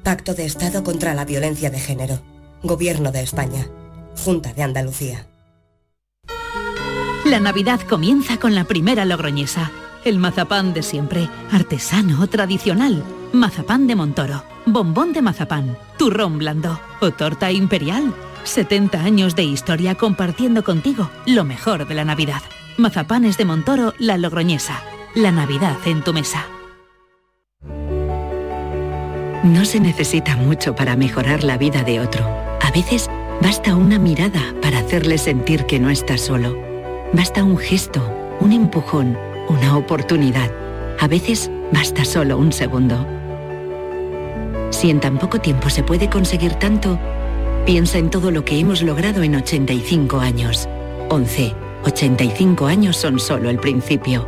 [0.03, 2.32] Pacto de Estado contra la Violencia de Género.
[2.63, 3.67] Gobierno de España.
[4.23, 5.27] Junta de Andalucía.
[7.25, 9.69] La Navidad comienza con la primera logroñesa.
[10.05, 13.03] El mazapán de siempre, artesano, tradicional.
[13.33, 18.13] Mazapán de Montoro, bombón de mazapán, turrón blando o torta imperial.
[18.45, 22.41] 70 años de historia compartiendo contigo lo mejor de la Navidad.
[22.77, 24.81] Mazapanes de Montoro, la logroñesa.
[25.15, 26.45] La Navidad en tu mesa.
[29.43, 32.42] No se necesita mucho para mejorar la vida de otro.
[32.73, 33.07] A veces
[33.39, 36.57] basta una mirada para hacerle sentir que no está solo.
[37.13, 38.01] Basta un gesto,
[38.39, 39.15] un empujón,
[39.47, 40.49] una oportunidad.
[40.99, 43.05] A veces basta solo un segundo.
[44.71, 46.97] Si en tan poco tiempo se puede conseguir tanto,
[47.63, 50.67] piensa en todo lo que hemos logrado en 85 años.
[51.09, 51.53] 11.
[51.85, 54.27] 85 años son solo el principio.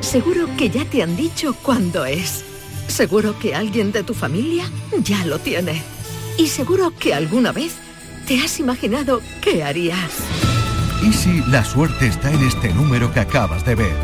[0.00, 2.49] Seguro que ya te han dicho cuándo es.
[2.90, 4.64] Seguro que alguien de tu familia
[5.02, 5.80] ya lo tiene.
[6.36, 7.76] Y seguro que alguna vez
[8.26, 10.10] te has imaginado qué harías.
[11.02, 13.94] ¿Y si la suerte está en este número que acabas de ver?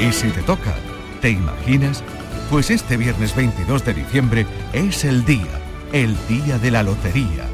[0.00, 0.74] ¿Y si te toca?
[1.22, 2.02] ¿Te imaginas?
[2.50, 7.46] Pues este viernes 22 de diciembre es el día, el día de la lotería.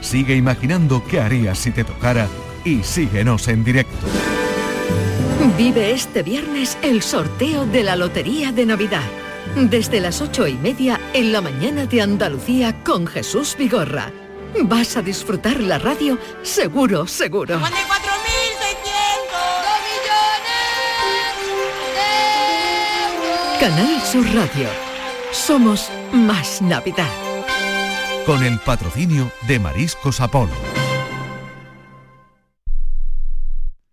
[0.00, 2.28] Sigue imaginando qué harías si te tocara
[2.64, 4.06] y síguenos en directo.
[5.58, 9.02] Vive este viernes el sorteo de la Lotería de Navidad.
[9.56, 14.12] desde las ocho y media en la mañana de Andalucía con Jesús Vigorra.
[14.62, 17.58] Vas a disfrutar la radio seguro, seguro.
[23.58, 24.68] Canal Sur Radio.
[25.32, 27.10] Somos más Navidad.
[28.24, 30.77] Con el patrocinio de Mariscos Apolo.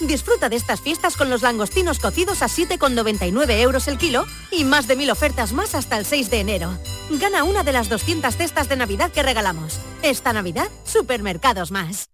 [0.00, 4.86] Disfruta de estas fiestas con los langostinos cocidos a 7,99 euros el kilo y más
[4.86, 6.78] de mil ofertas más hasta el 6 de enero.
[7.10, 9.78] Gana una de las 200 cestas de Navidad que regalamos.
[10.02, 12.13] Esta Navidad, Supermercados Más.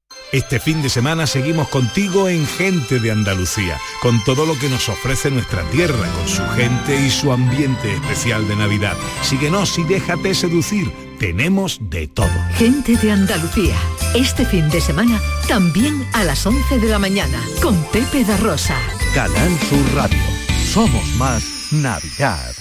[0.31, 4.87] Este fin de semana seguimos contigo en Gente de Andalucía, con todo lo que nos
[4.87, 8.95] ofrece nuestra tierra, con su gente y su ambiente especial de Navidad.
[9.23, 10.89] Síguenos y déjate seducir.
[11.19, 12.31] Tenemos de todo.
[12.57, 13.75] Gente de Andalucía.
[14.15, 18.77] Este fin de semana también a las 11 de la mañana con Pepe da Rosa.
[19.13, 20.23] Canal Sur Radio.
[20.71, 22.55] Somos más Navidad.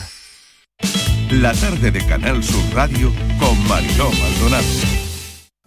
[1.30, 5.09] La tarde de Canal Sur Radio con Mariló Maldonado.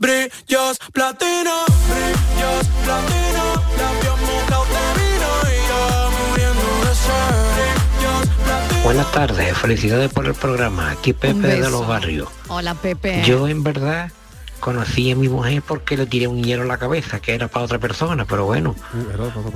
[0.04, 3.46] Brillos platino, brillos platino,
[3.78, 7.40] labios mojados de vino y yo muriendo de sed.
[7.56, 8.84] Brillos platino.
[8.84, 10.92] Buenas tardes, felicidades por el programa.
[10.92, 12.28] Aquí Pepe de los Barrios.
[12.50, 13.24] Hola Pepe.
[13.26, 14.12] Yo en verdad
[14.60, 17.64] conocí a mi mujer porque le tiré un hielo a la cabeza, que era para
[17.64, 18.76] otra persona, pero bueno,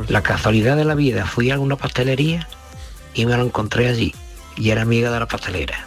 [0.08, 2.48] la casualidad de la vida, fui a una pastelería
[3.14, 4.16] y me lo encontré allí,
[4.56, 5.86] y era amiga de la pastelera.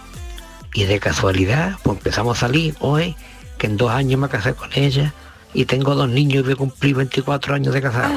[0.75, 3.17] Y de casualidad, pues empezamos a salir hoy,
[3.61, 5.13] que en dos años me casé con ella,
[5.53, 8.15] y tengo dos niños y voy a cumplir 24 años de casado.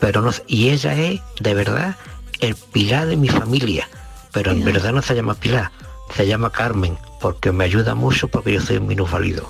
[0.00, 1.94] Pero no, y ella es, de verdad,
[2.40, 3.88] el pilar de mi familia.
[4.32, 5.70] Pero en verdad no se llama Pilar,
[6.16, 9.48] se llama Carmen, porque me ayuda mucho porque yo soy un minusválido.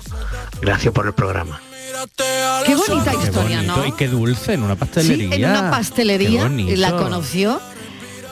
[0.61, 1.59] Gracias por el programa.
[2.65, 3.85] Qué bonita Qué historia, bonito ¿no?
[3.87, 5.35] y qué dulce en una Sí, pastelería.
[5.35, 7.59] en una pastelería la conoció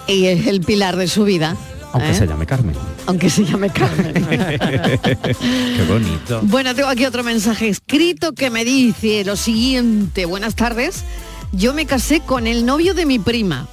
[0.05, 1.55] y es el pilar de su vida.
[1.93, 2.15] Aunque ¿eh?
[2.15, 2.75] se llame Carmen.
[3.05, 4.13] Aunque se llame Carmen.
[4.13, 6.41] qué bonito.
[6.43, 10.25] Bueno, tengo aquí otro mensaje escrito que me dice lo siguiente.
[10.25, 11.03] Buenas tardes.
[11.51, 13.67] Yo me casé con el novio de mi prima.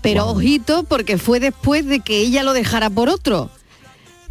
[0.00, 3.50] Pero ojito porque fue después de que ella lo dejara por otro.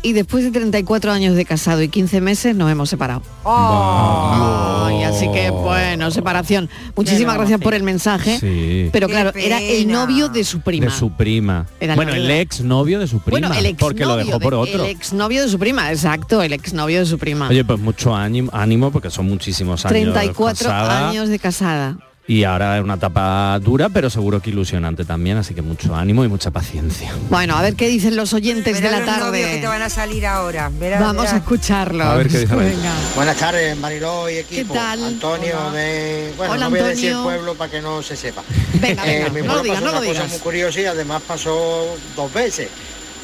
[0.03, 3.21] Y después de 34 años de casado y 15 meses nos hemos separado.
[3.45, 6.69] Ay, así que bueno, separación.
[6.95, 8.39] Muchísimas gracias por el mensaje.
[8.39, 8.89] Sí.
[8.91, 10.85] Pero claro, era el novio de su prima.
[10.87, 11.67] De su prima.
[11.79, 13.47] Era el bueno, novio el ex novio de su prima.
[13.49, 14.85] Bueno, el porque lo dejó por de- otro.
[14.85, 17.47] El exnovio de su prima, exacto, el exnovio de su prima.
[17.49, 19.91] Oye, pues mucho ánimo, ánimo porque son muchísimos años.
[19.91, 21.97] 34 casada, años de casada.
[22.27, 26.23] Y ahora es una etapa dura, pero seguro que ilusionante también, así que mucho ánimo
[26.23, 27.11] y mucha paciencia.
[27.29, 29.67] Bueno, a ver qué dicen los oyentes de la los novios que te tarde.
[29.67, 30.71] van a salir ahora.
[30.99, 32.05] Vamos a escucharlos.
[32.07, 32.77] A ver qué dice la gente.
[32.77, 32.93] Venga.
[33.15, 34.71] Buenas tardes, Mariló y equipo.
[34.73, 35.03] ¿Qué tal?
[35.03, 36.31] Antonio de...
[36.37, 38.43] Bueno, Hola, no voy a decir el pueblo para que no se sepa.
[38.75, 40.29] Venga, venga, mi no lo digas, pasó no lo una cosa digas.
[40.29, 42.69] muy curiosa y además pasó dos veces.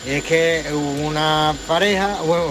[0.05, 0.65] Es que
[1.05, 2.45] una pareja, bueno,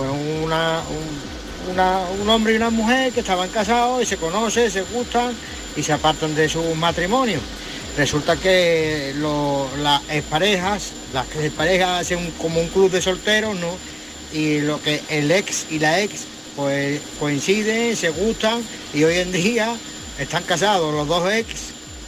[0.45, 4.83] una, un- una- un hombre y una mujer que estaban casados y se conocen, se
[4.83, 5.33] gustan
[5.77, 7.39] y se apartan de su matrimonio.
[7.97, 13.77] Resulta que lo- las parejas, las parejas hacen como un club de solteros, ¿no?
[14.33, 16.23] Y lo que el ex y la ex
[16.57, 18.63] pues coinciden, se gustan
[18.95, 19.75] y hoy en día
[20.19, 21.47] están casados los dos ex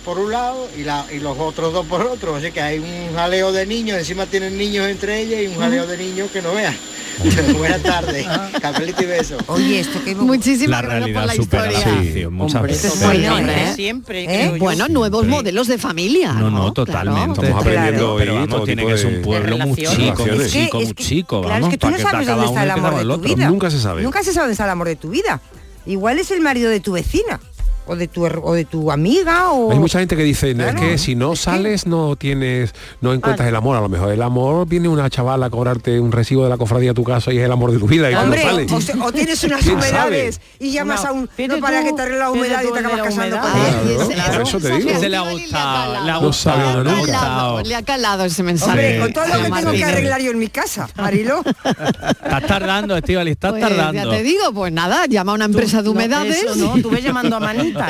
[0.04, 2.34] por un lado y, la, y los otros dos por otro.
[2.36, 5.86] Así que hay un jaleo de niños, encima tienen niños entre ellas y un jaleo
[5.86, 6.74] de niños que no vean.
[7.58, 8.24] Buenas tardes,
[8.60, 9.36] cafelito y beso.
[9.48, 12.00] Oye, esto que Muchísimas La gracias por realidad la supera la historia.
[12.00, 13.04] ficción muchas Hombre, veces.
[13.04, 13.54] bueno, ¿eh?
[13.70, 13.72] ¿eh?
[13.74, 14.50] Siempre, ¿Eh?
[14.52, 14.58] yo.
[14.58, 16.32] Bueno, nuevos modelos de familia.
[16.34, 17.40] No, no, totalmente.
[17.40, 20.52] Estamos aprendiendo Pero hoy vamos, todo tiene que ser un pueblo muy chico, muy Es
[20.52, 21.46] que- chico, muy.
[21.46, 23.48] Claro, es vamos, que tú no sabes dónde está el amor de tu vida.
[23.50, 24.02] Nunca se sabe.
[24.02, 25.40] Nunca se sabe dónde está el amor de tu vida.
[25.86, 27.40] Igual es el marido de tu vecina
[27.88, 30.78] o de tu o de tu amiga o Hay mucha gente que dice Claro.
[30.78, 34.22] es que si no sales no tienes no encuentras el amor a lo mejor el
[34.22, 37.38] amor viene una chavala a cobrarte un recibo de la cofradía a tu casa y
[37.38, 40.40] es el amor de tu vida y sales o, se- o tienes unas ¿Quién humedades
[40.60, 42.78] y llamas No, a un no para tú, que te arregle la humedad y te
[42.78, 44.42] acabas la casando con él.
[44.42, 44.90] Eso te digo.
[44.90, 47.62] Ese le ha gustado, le ha gustado.
[47.62, 48.70] Le calado, ese mensaje.
[48.70, 51.42] Hombre, con todo lo que tengo que arreglar yo en mi casa, Marilo.
[51.44, 53.92] Estás tardando, Estivali, estás Pues, tardando.
[54.04, 56.56] Ya te digo, pues nada, llama a una empresa de humedades.
[56.56, 57.40] no, tú ves llamando a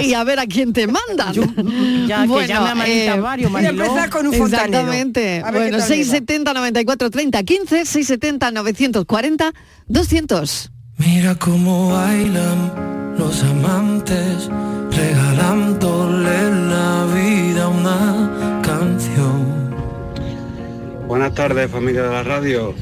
[0.03, 1.33] Y a ver a quién te mandan.
[2.07, 3.85] Ya, que llame a Manitas varios, Voy a Mariló.
[3.85, 4.79] empezar con un fontanero.
[4.79, 5.43] Exactamente.
[5.45, 6.05] A ver qué Bueno, tal me va.
[6.05, 9.53] 670 94 30 15, 670 940
[9.87, 10.71] 200.
[10.99, 14.49] Mira cómo bailan los amantes,
[14.91, 19.75] regalándole la vida una canción.
[21.07, 22.75] Buenas tardes, familia de la radio.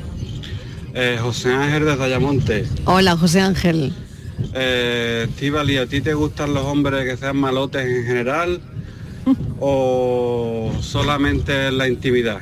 [0.94, 2.64] Eh, José Ángel desde Ayamonte.
[2.86, 3.92] Hola, José Ángel.
[4.54, 8.60] Eh, Estíbali, ¿a ti te gustan los hombres que sean malotes en general
[9.60, 12.40] o solamente en la intimidad?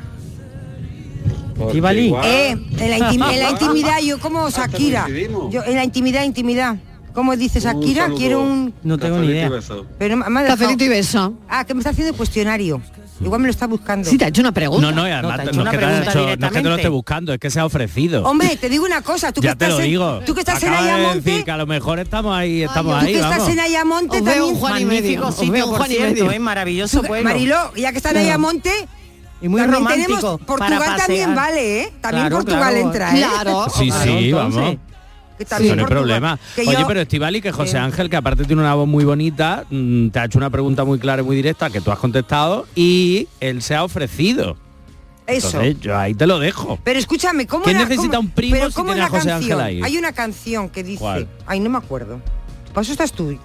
[1.72, 5.07] Igual- Eh, en la, intim- en la intimidad yo como Shakira.
[5.51, 6.76] Yo en la intimidad, intimidad.
[7.14, 8.09] ¿Cómo dice Shakira?
[8.16, 9.49] Quiero un No tengo ni y idea.
[9.49, 9.86] beso.
[9.99, 11.34] pero me ha dejado- Cafelito y beso.
[11.49, 12.82] Ah, que me está haciendo cuestionario.
[13.20, 14.10] Igual me lo está buscando.
[14.10, 14.90] Sí, te ha hecho una pregunta.
[14.90, 16.60] No, no, y además te no, hecho es una que te hecho- no es que
[16.62, 18.24] te lo esté buscando, es que se ha ofrecido.
[18.24, 20.20] Hombre, te digo una cosa, tú que ya te estás lo en, digo.
[20.26, 23.12] tú que estás en de Ayamonte, decir que a lo mejor estamos ahí, estamos ahí,
[23.12, 24.42] que estás en Ayamonte Os también.
[24.42, 25.20] un Juan y medio.
[25.20, 26.30] Magnífico Os veo sitio, un por Juan y cierto, medio.
[26.32, 27.30] es maravilloso Tú- pueblo.
[27.30, 28.70] Mariló, ya que están en Ayamonte,
[29.40, 31.92] Y muy también romántico tenemos para Portugal también vale, ¿eh?
[32.00, 32.76] También Claro, Portugal claro.
[32.86, 33.18] entra, ¿eh?
[33.28, 33.66] Claro.
[33.76, 34.76] Sí, sí, vamos.
[35.37, 36.39] Que Eso también no hay problema.
[36.55, 39.05] Que Oye, yo- pero Estivali, que José que- Ángel, que aparte tiene una voz muy
[39.05, 41.99] bonita, mm, te ha hecho una pregunta muy clara y muy directa que tú has
[41.99, 44.57] contestado y él se ha ofrecido.
[45.26, 45.49] Eso.
[45.61, 46.78] Entonces, yo ahí te lo dejo.
[46.85, 49.30] Pero escúchame, ¿cómo ¿Quién era- necesita cómo- un primo pero si cómo tiene a José
[49.32, 49.61] Ángel canción?
[49.61, 49.80] ahí?
[49.82, 51.28] Hay una canción que dice, ¿Cuál?
[51.47, 52.20] ay, no me acuerdo.
[52.72, 53.37] Para eso estás tú.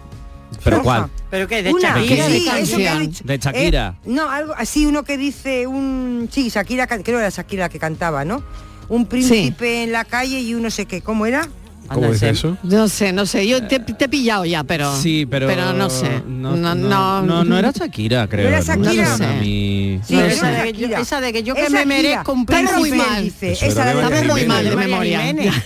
[0.63, 0.99] ¿Pero Borja.
[1.01, 1.09] cuál?
[1.29, 1.63] ¿Pero qué?
[1.63, 2.25] ¿De Una, Shakira?
[2.27, 3.07] que sí, ¿De eso que ha canción?
[3.11, 3.23] dicho.
[3.23, 3.95] ¿De Shakira?
[4.03, 6.27] Eh, no, algo así, uno que dice un...
[6.31, 8.43] Sí, Shakira, creo que era Shakira la que cantaba, ¿no?
[8.89, 11.01] Un príncipe en la calle y un no sé qué.
[11.01, 11.47] ¿Cómo era?
[11.93, 12.57] ¿Cómo es eso?
[12.63, 13.47] No sé, no sé.
[13.47, 14.95] Yo te, te he pillado ya, pero.
[14.95, 15.47] Sí, pero...
[15.47, 16.21] Pero no sé.
[16.27, 18.47] No, No, no, no, no era Shakira, creo.
[18.47, 19.17] era Shakira?
[19.41, 20.89] Sí, es esa, de que Shakira.
[20.89, 22.79] yo, esa de que yo que me merezco un príncipe.
[22.79, 23.51] muy mal, dice.
[23.53, 25.29] Esa era la de muy mal memoria.
[25.29, 25.49] ¿Eh?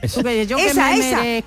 [0.00, 1.44] Que yo que Esa, me esa.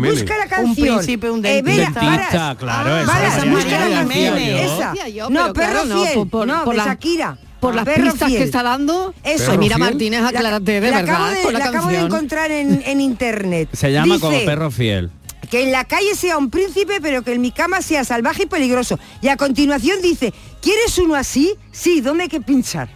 [0.00, 0.96] Busca la Un canción.
[0.96, 2.56] príncipe, un Eh, Vera, dentista.
[2.58, 4.38] Claro, Ah, esa busca la canción.
[4.38, 4.94] Esa.
[5.28, 6.14] No, pero perro claro, no, fiel.
[6.14, 7.38] por- por- no, por de la- Shakira.
[7.60, 8.38] Por las Perro pistas fiel.
[8.40, 9.14] que está dando.
[9.24, 9.52] Eso.
[9.52, 9.88] Ay, mira, fiel?
[9.88, 12.82] Martínez, La- aclárate de la verdad acabo de, con la la acabo de encontrar en,
[12.84, 13.68] en internet.
[13.72, 15.10] Se llama Dice como perro fiel.
[15.50, 18.46] Que en la calle sea un príncipe, pero que en mi cama sea salvaje y
[18.46, 18.98] peligroso.
[19.22, 21.54] Y a continuación dice, ¿quieres uno así?
[21.72, 22.88] Sí, ¿dónde hay que pinchar?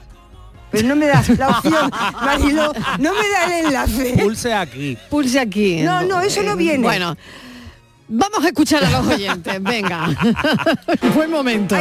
[0.73, 1.91] Pero no me das la opción,
[2.21, 4.15] Marilo, no me da el enlace.
[4.21, 4.97] Pulse aquí.
[5.09, 5.77] Pulse aquí.
[5.83, 6.83] No, no, eso no viene.
[6.83, 7.17] Bueno,
[8.09, 9.63] vamos a escuchar a los oyentes.
[9.63, 10.09] Venga.
[11.15, 11.77] Buen momento.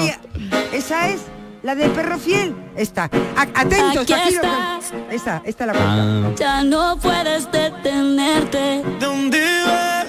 [0.71, 1.21] Esa es
[1.63, 2.55] la de perro fiel.
[2.75, 3.03] Esta.
[3.35, 4.93] A- atentos, Aquí aquí lo- estás.
[5.11, 5.75] Esta, esta la Ah.
[6.23, 6.35] cuenta.
[6.43, 8.83] Ya no puedes detenerte.
[8.99, 10.07] ¿Dónde vas?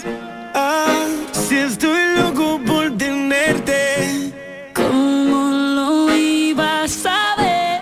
[0.55, 4.33] Ah, si estoy loco por tenerte.
[4.75, 7.81] ¿Cómo lo ibas a ver?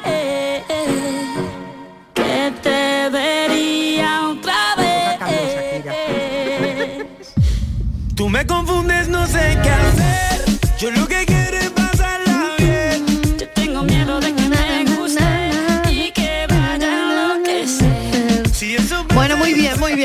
[2.14, 5.18] Que te vería otra vez.
[8.14, 10.44] Tú me confundes, no sé qué hacer.
[10.78, 11.38] Yo lo que quiero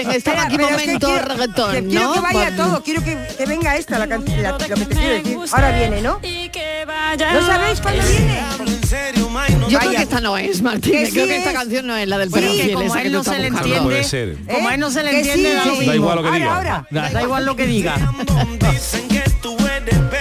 [0.03, 0.17] bien, muy bien.
[0.17, 2.13] Estaba Espera, aquí pero es que momento quiero- reggaetón, que quiero ¿no?
[2.13, 5.13] que vaya todo, quiero que, que venga esta, la canción, la- lo que te quiero
[5.13, 5.37] decir.
[5.51, 6.19] Ahora viene, ¿no?
[6.19, 9.13] ¿No sabéis cuándo enloquecer.
[9.13, 9.69] viene?
[9.69, 10.61] Yo creo que esta no es.
[10.81, 11.57] Que sí creo que esta es.
[11.57, 13.47] canción no es la del Sí, perro fiel, como a él tú no se le
[13.47, 14.03] entiende.
[14.03, 14.37] ser.
[14.51, 15.77] Como a él no se le Que entiende, sí, da lo sí.
[15.79, 15.91] mismo.
[15.91, 16.55] Da igual lo que ahora, diga.
[16.55, 17.95] Ahora, Da, da igual lo que diga.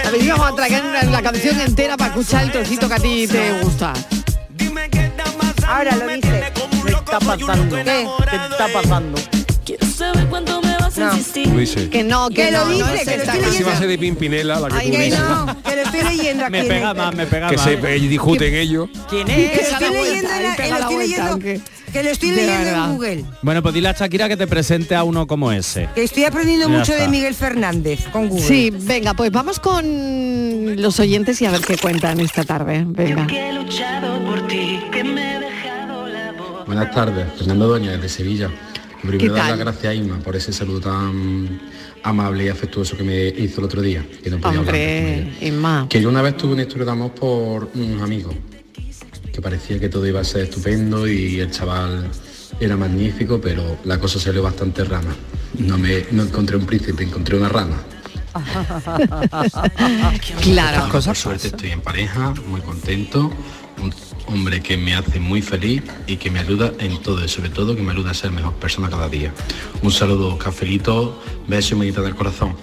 [0.05, 3.27] A ver, vamos a traer la canción entera para escuchar el trocito que a ti
[3.27, 3.93] te gusta.
[4.57, 5.11] Qué.
[5.67, 6.43] Ahora lo dice.
[6.85, 7.75] ¿Qué está pasando?
[7.75, 9.19] ¿Qué enamorado está pasando?
[9.95, 11.89] Saber cuánto me vas Lo dice.
[11.89, 13.73] Que no, que, Que lo no, no dice, es que lo esta estoy Esa va
[13.73, 15.19] a ser de Pimpinela, la que Ay, tú que dices.
[15.19, 16.51] No, que lo estoy leyendo aquí.
[16.51, 17.65] Me pega más, me pega Que más.
[17.65, 18.89] se eh, discuten ellos.
[19.09, 19.71] ¿Quién Que es?
[19.71, 22.85] lo estoy leyendo, que lo estoy leyendo, que lo estoy De leyendo verdad.
[22.89, 23.25] en Google.
[23.43, 25.89] Bueno, pues dile a Shakira que te presente a uno como ese.
[25.93, 27.11] Que estoy aprendiendo Ya mucho de está.
[27.11, 28.43] Miguel Fernández con Google.
[28.47, 32.83] Sí, venga, pues vamos con los oyentes y a ver qué cuentan esta tarde.
[32.87, 33.27] Venga.
[36.65, 38.49] Buenas tardes, Fernando Doña desde Sevilla.
[39.07, 39.49] Primero ¿Qué dar tal?
[39.49, 41.59] las gracias a Isma por ese saludo tan
[42.03, 44.05] amable y afectuoso que me hizo el otro día.
[44.23, 44.73] Que no podía hablar.
[44.75, 45.87] Hombre, Inma.
[45.89, 48.33] Que yo una vez tuve una historia de amor por unos amigos,
[49.31, 52.09] que parecía que todo iba a ser estupendo y el chaval
[52.59, 55.13] era magnífico, pero la cosa salió bastante rana.
[55.59, 57.75] No me no encontré un príncipe, encontré una rana.
[60.41, 60.89] Claro.
[60.91, 63.31] Por suerte estoy en pareja, muy contento,
[63.81, 63.93] un
[64.27, 67.75] hombre que me hace muy feliz y que me ayuda en todo y sobre todo
[67.75, 69.33] que me ayuda a ser mejor persona cada día.
[69.81, 72.55] Un saludo, cafelito, beso y manita del corazón.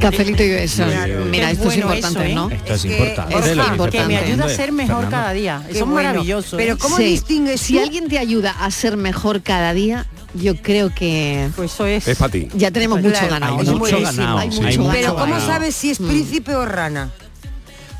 [0.00, 0.86] Cafelito y besos.
[1.30, 2.34] Mira, esto es importante, eso, ¿eh?
[2.34, 2.50] ¿no?
[2.50, 3.34] Esto es que- importante.
[3.34, 4.16] es lo que- me importante.
[4.16, 5.10] ayuda a ser mejor Fernando.
[5.16, 5.62] cada día.
[5.66, 6.08] Qué Eso es bueno.
[6.08, 6.56] maravilloso.
[6.56, 6.78] Pero ¿eh?
[6.80, 7.04] ¿cómo Sí.
[7.04, 11.86] distingues Si alguien te ayuda a ser mejor cada día, yo creo que Pues eso
[11.86, 12.08] es.
[12.08, 12.48] Es para ti.
[12.54, 13.58] ya tenemos mucho ganado.
[13.60, 13.78] Hay ¿no?
[13.78, 14.90] mucho ganado, hay mucho ganado.
[14.90, 17.10] Pero ¿cómo sabes si es príncipe o rana?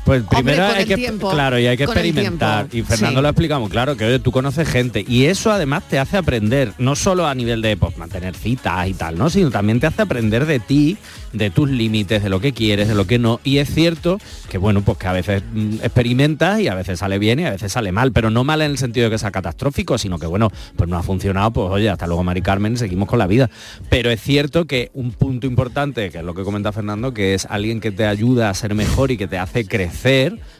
[0.05, 2.67] Pues primero hay que tiempo, claro y hay que experimentar.
[2.73, 3.23] Y Fernando sí.
[3.23, 6.73] lo explica muy claro que oye, tú conoces gente y eso además te hace aprender
[6.77, 10.01] no solo a nivel de pues, mantener citas y tal no sino también te hace
[10.01, 10.97] aprender de ti
[11.31, 13.39] de tus límites de lo que quieres de lo que no.
[13.45, 17.17] Y es cierto que bueno pues que a veces mm, experimentas y a veces sale
[17.17, 19.31] bien y a veces sale mal pero no mal en el sentido de que sea
[19.31, 23.07] catastrófico sino que bueno pues no ha funcionado pues oye hasta luego Mari Carmen seguimos
[23.07, 23.49] con la vida.
[23.89, 27.45] Pero es cierto que un punto importante que es lo que comenta Fernando que es
[27.45, 29.92] alguien que te ayuda a ser mejor y que te hace crecer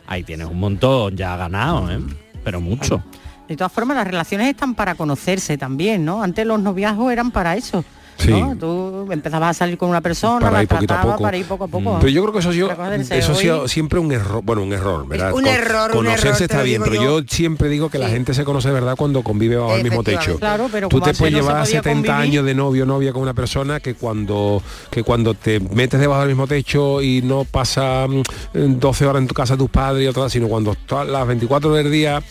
[0.07, 1.99] ahí tienes un montón ya ganado ¿eh?
[2.43, 3.03] pero mucho
[3.47, 6.23] De todas formas, las relaciones están para conocerse también, ¿no?
[6.23, 7.83] Antes los noviazgos eran para eso.
[8.27, 8.55] ¿No?
[8.57, 11.21] Tú empezabas a salir con una persona, Para la ir poquito a poco.
[11.23, 11.97] para ir poco a poco.
[11.99, 13.17] Pero yo creo que eso ha sido, Para conocerse.
[13.17, 15.33] eso ha sido Hoy- siempre un error, bueno, un error, ¿verdad?
[15.33, 17.19] un error, un Conocerse error, te está bien, pero yo.
[17.19, 17.25] yo.
[17.27, 20.37] siempre digo que la gente se conoce verdad cuando convive bajo el mismo techo.
[20.39, 23.21] Claro, pero Tú te puedes no llevar podía 70 convivir, años de novio novia con
[23.21, 28.07] una persona que cuando que cuando te metes debajo del mismo techo y no pasa
[28.07, 30.75] mm, 12 horas en tu casa tus padres y otras, sino cuando
[31.07, 32.21] las 24 horas del día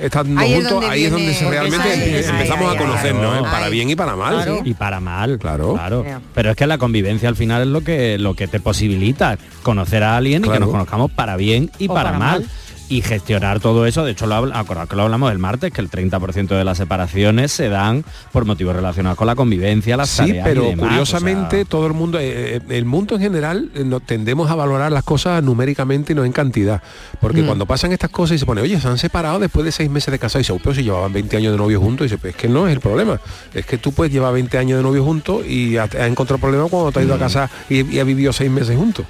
[0.00, 3.38] están Ahí es juntos, ahí es donde se realmente ahí es- empezamos ahí, a conocernos.
[3.38, 3.42] ¿eh?
[3.42, 3.72] para Ahí.
[3.72, 4.34] bien y para mal.
[4.34, 4.60] Claro.
[4.64, 5.74] y para mal Claro.
[5.74, 9.38] claro pero es que la convivencia al final es lo que lo que te posibilita
[9.62, 12.40] conocer a alguien y que nos conozcamos para bien y O para, para mal.
[12.40, 12.50] mal.
[12.88, 15.80] Y gestionar todo eso de hecho lo habla- acordad que lo hablamos el martes que
[15.80, 20.18] el 30% de las separaciones se dan por motivos relacionados con la convivencia las Sí,
[20.18, 23.20] tareas y pero demás, curiosamente o sea, todo el mundo, eh, eh, el mundo en
[23.22, 26.80] general, eh, no, tendemos a valorar las cosas numéricamente y no en cantidad.
[27.20, 27.46] Porque Mm.
[27.46, 30.12] cuando pasan estas cosas y se pone, oye, se han separado después de seis meses
[30.12, 32.18] de casado y dice, "Oh, pero si llevaban 20 años de novio juntos, y dice,
[32.18, 33.20] pues es que no es el problema.
[33.52, 36.70] Es que tú puedes llevar 20 años de novio juntos y has has encontrado problemas
[36.70, 37.18] cuando te has ido Mm.
[37.18, 39.06] a casa y, y has vivido seis meses juntos.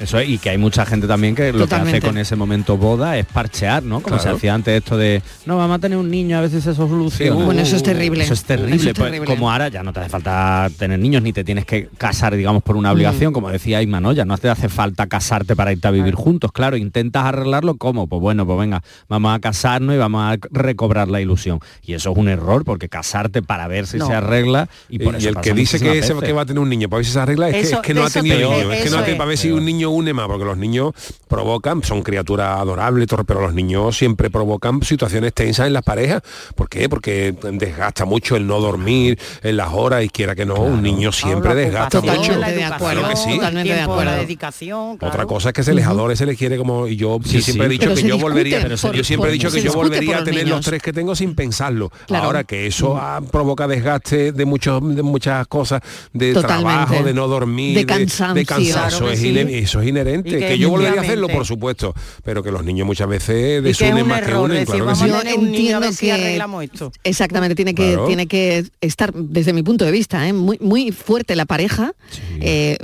[0.00, 2.76] Eso es, y que hay mucha gente también que lo que hace con ese momento
[2.76, 4.00] boda es parchear, ¿no?
[4.00, 6.86] Como se hacía antes esto de, no, vamos a tener un niño, a veces eso
[6.86, 7.36] soluciona.
[7.36, 8.24] Sí, Bueno, eso es terrible.
[8.24, 8.76] Eso es terrible.
[8.76, 9.26] Eso es pues, terrible.
[9.34, 12.62] como ahora ya no te hace falta tener niños ni te tienes que casar, digamos,
[12.62, 14.12] por una obligación, como decía Isma, ¿no?
[14.12, 16.52] Ya no te hace falta casarte para irte a vivir juntos.
[16.52, 18.06] Claro, intentas arreglarlo ¿cómo?
[18.06, 21.60] Pues bueno, pues venga, vamos a casarnos y vamos a recobrar la ilusión.
[21.82, 24.06] Y eso es un error, porque casarte para ver si No.
[24.06, 27.12] se arregla y el que dice que, va a tener un niño para ver si
[27.12, 28.72] se arregla es, que, Eso- es que no ha tenido niño.
[28.72, 30.92] Es que no ha tenido para ver si un niño une más, porque los niños
[31.28, 36.22] provocan, son criaturas adorables, pero los niños siempre provocan situaciones tensas en las parejas.
[36.54, 36.88] ¿Por qué?
[36.88, 41.12] Porque desgasta mucho el no dormir en las horas y quiera que no, un niño
[41.12, 42.12] siempre desgasta mucho.
[42.16, 43.30] De educación, acuerdo, Claro que sí.
[43.30, 44.98] el totalmente de tiempo, la dedicación.
[45.00, 47.66] Otra cosa es que se les adore, se les quiere como y yo Sí, siempre
[47.66, 50.18] he dicho Pero que yo discute volvería, por- yo siempre he dicho que yo volvería
[50.18, 50.58] a tener niños.
[50.58, 51.90] los tres que tengo sin pensarlo.
[52.06, 52.24] Claro.
[52.26, 55.80] Ahora que eso ah, provoca desgaste de muchos de muchas cosas,
[56.12, 56.72] de Totalmente.
[56.72, 58.34] trabajo, de no dormir, De de, cansancio.
[58.34, 59.28] de cansancio, Claro que es sí.
[59.76, 60.30] Eso es inherente.
[60.30, 63.56] Que, que yo volvería a hacerlo, por supuesto, pero que los niños muchas veces que
[63.58, 65.08] es desunen un más que error unen, decir, claro que sí.
[65.08, 66.92] Yo entiendo ver si que- arreglamos esto.
[67.04, 68.06] Exactamente, tiene que, Claro.
[68.06, 70.32] tiene que estar, desde mi punto de vista, ¿eh?
[70.32, 71.92] muy, muy fuerte la pareja
[72.40, 72.78] eh,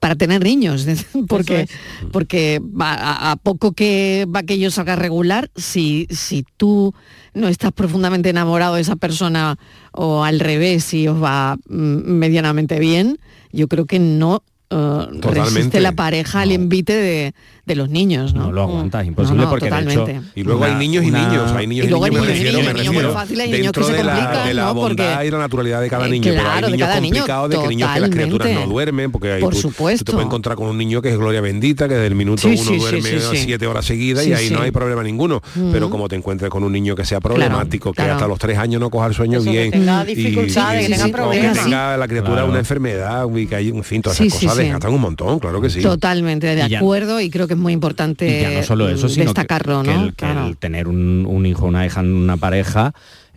[0.00, 0.86] para tener niños,
[1.28, 1.66] porque,
[2.12, 6.94] porque va- a, a poco que va que ellos salga regular, si, si tú
[7.34, 9.58] no estás profundamente enamorado de esa persona
[9.92, 11.76] o al revés, si os va mm,
[12.12, 13.18] medianamente bien,
[13.52, 17.34] yo creo que no eh, resiste la pareja al invite de,
[17.66, 18.44] de los niños, ¿no?
[18.44, 20.12] No lo aguantas, imposible No, no, porque de totalmente.
[20.12, 20.22] hecho...
[20.36, 22.32] Y luego hay niños y una- niños, hay niños Y y luego hay niños, me
[22.32, 24.04] niños y refiero, niños, me niños muy refiero, fáciles, hay niños dentro que se de
[24.04, 24.74] la, complican, de la ¿no?
[24.74, 27.00] bondad Porque- y la naturalidad de cada Eh, niño, pero claro, hay de niños cada
[27.00, 29.68] niño, complicados de que niños que las criaturas no duermen, porque hay Por tú, tú
[29.68, 30.04] supuesto.
[30.04, 32.54] te puedes encontrar con un niño que es gloria bendita, que desde el minuto Sí,
[32.56, 33.36] uno sí, duerme sí, sí.
[33.38, 34.54] siete horas seguidas Sí, y ahí sí.
[34.54, 35.42] no hay problema ninguno.
[35.56, 35.72] Mm.
[35.72, 38.12] Pero como te encuentres con un niño que sea problemático, que claro.
[38.12, 41.26] hasta los tres años no coja el sueño Eso, que bien, tenga dificultades, que tenga
[41.26, 44.56] o que tenga la criatura una enfermedad, y que hay, en fin, todas esas cosas
[44.58, 45.80] desgastan un montón, claro que sí.
[45.82, 49.24] Totalmente de acuerdo y creo que es muy importante y ya no solo eso, sino
[49.24, 50.02] que- destacarlo, que, ¿no?
[50.04, 50.46] el, que Claro.
[50.46, 52.92] el tener un, un hijo, una hija, una pareja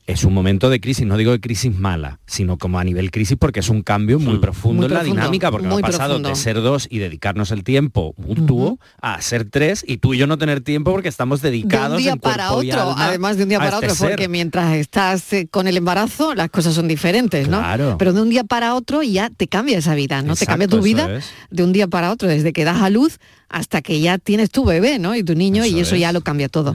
[0.10, 3.38] es un momento de crisis, no digo de crisis mala, sino como a nivel crisis
[3.39, 6.30] porque es un cambio muy profundo Muy en la profundo, dinámica, porque ha pasado profundo.
[6.30, 10.26] de ser dos y dedicarnos el tiempo mutuo a ser tres y tú y yo
[10.26, 13.49] no tener tiempo porque estamos de dedicados un día en para otro, además de un
[13.49, 14.10] día para este otro, ser.
[14.10, 17.60] porque mientras estás eh, con el embarazo las cosas son diferentes, ¿no?
[17.60, 17.95] Claro.
[17.99, 20.36] Pero de un día para otro ya te cambia esa vida, ¿no?
[20.36, 21.32] te cambia tu vida eso es.
[21.51, 24.66] de un día para otro, desde que das a luz hasta que ya tienes tu
[24.66, 25.16] bebé, ¿no?
[25.16, 26.01] Y tu niño y eso es.
[26.01, 26.74] ya lo cambia todo.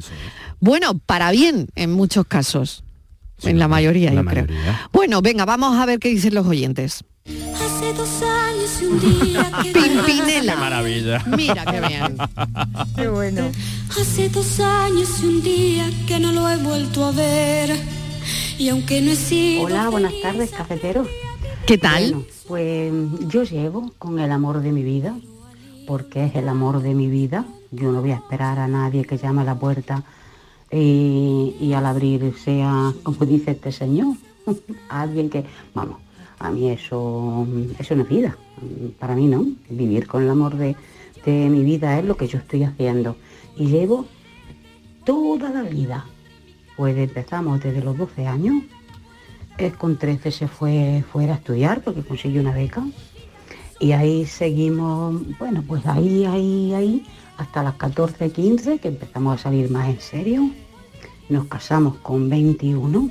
[0.61, 2.85] Bueno, para bien en muchos casos.
[3.43, 4.47] En la mayoría, la yo creo.
[4.93, 7.05] Bueno, venga, vamos a ver qué dicen los oyentes.
[7.27, 10.57] Hace dos años y un día que Pimpinela.
[10.57, 11.25] maravilla.
[11.37, 12.17] Mira qué bien.
[12.97, 13.51] Qué bueno.
[13.91, 17.77] Hace dos años y un día que no lo he vuelto a ver.
[18.59, 21.09] Y aunque no he sido Hola, buenas tardes, cafeteros.
[21.67, 22.13] ¿Qué tal?
[22.13, 22.93] Bueno, pues
[23.29, 25.15] yo llevo con el amor de mi vida,
[25.87, 27.45] porque es el amor de mi vida.
[27.71, 30.03] Yo no voy a esperar a nadie que llame a la puerta
[30.75, 34.17] y, al abrir sea, como dice este señor,
[34.89, 35.45] alguien que,
[35.75, 35.99] vamos,
[36.39, 37.47] a mí eso,
[37.79, 38.37] eso no es vida.
[38.99, 39.47] Para mí no.
[39.69, 40.77] Vivir con el amor de,
[41.25, 43.17] de mi vida es lo que yo estoy haciendo.
[43.57, 44.07] Y llevo
[45.05, 46.07] toda la vida.
[46.77, 48.65] Pues empezamos desde los 12 años
[49.59, 52.85] él con 13 se fue fuera a estudiar porque consiguió una beca.
[53.81, 57.07] Y ahí seguimos, bueno, pues ahí, ahí, ahí,
[57.37, 60.51] hasta las 14, 15, que empezamos a salir más en serio.
[61.29, 63.11] Nos casamos con 21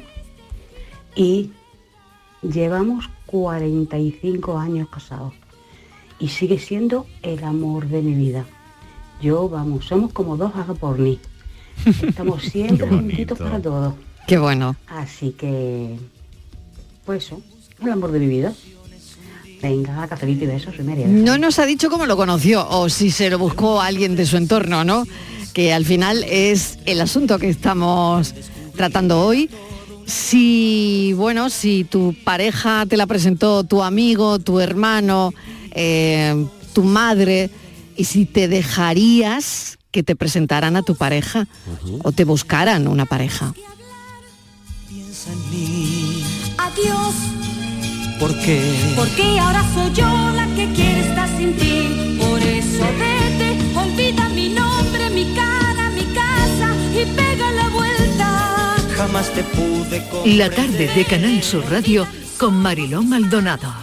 [1.16, 1.52] y
[2.42, 5.34] llevamos 45 años casados.
[6.20, 8.46] Y sigue siendo el amor de mi vida.
[9.22, 11.20] Yo, vamos, somos como dos agapornis.
[11.86, 13.96] Estamos siempre juntitos para todo.
[14.28, 14.76] Qué bueno.
[14.88, 15.98] Así que,
[17.06, 17.42] pues eso,
[17.82, 18.54] el amor de mi vida.
[19.64, 21.08] Venga, cafelito y besos, soy María.
[21.08, 24.36] No nos ha dicho cómo lo conoció o si se lo buscó alguien de su
[24.36, 25.06] entorno, ¿no?
[25.54, 28.36] Que al final es el asunto que estamos
[28.76, 29.50] tratando hoy.
[30.06, 35.34] Si, bueno, si tu pareja te la presentó tu amigo, tu hermano,
[35.72, 37.50] eh, tu madre,
[37.96, 41.48] y si te dejarías que te presentaran a tu pareja
[42.04, 43.54] o te buscaran una pareja.
[46.58, 47.33] adiós.
[48.20, 48.94] ¿Por qué?
[48.96, 52.18] Porque ahora soy yo la que quiere estar sin ti.
[52.20, 58.76] Por eso vete, olvida mi nombre, mi cara, mi casa y pega la vuelta.
[58.96, 62.08] Jamás te pude La tarde de Canal Sur Radio
[62.38, 63.74] con Mariló Maldonado.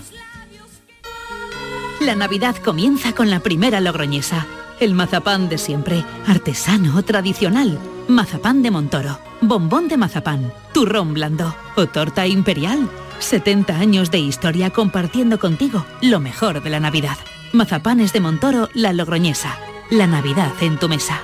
[2.01, 4.47] La Navidad comienza con la primera logroñesa.
[4.81, 7.78] El mazapán de siempre, artesano, tradicional.
[8.09, 12.89] Mazapán de Montoro, bombón de mazapán, turrón blando o torta imperial.
[13.21, 17.16] 70 años de historia compartiendo contigo lo mejor de la Navidad.
[17.53, 19.59] Mazapanes de Montoro, la logroñesa.
[19.91, 21.21] La Navidad en tu mesa.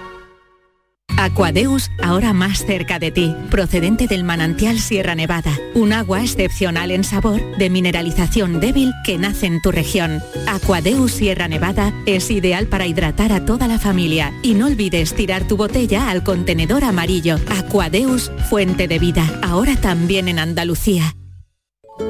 [1.19, 7.05] Aquadeus, ahora más cerca de ti, procedente del manantial Sierra Nevada, un agua excepcional en
[7.05, 10.23] sabor, de mineralización débil que nace en tu región.
[10.47, 15.49] Aquadeus Sierra Nevada es ideal para hidratar a toda la familia y no olvides tirar
[15.49, 17.39] tu botella al contenedor amarillo.
[17.49, 21.15] Aquadeus, fuente de vida, ahora también en Andalucía.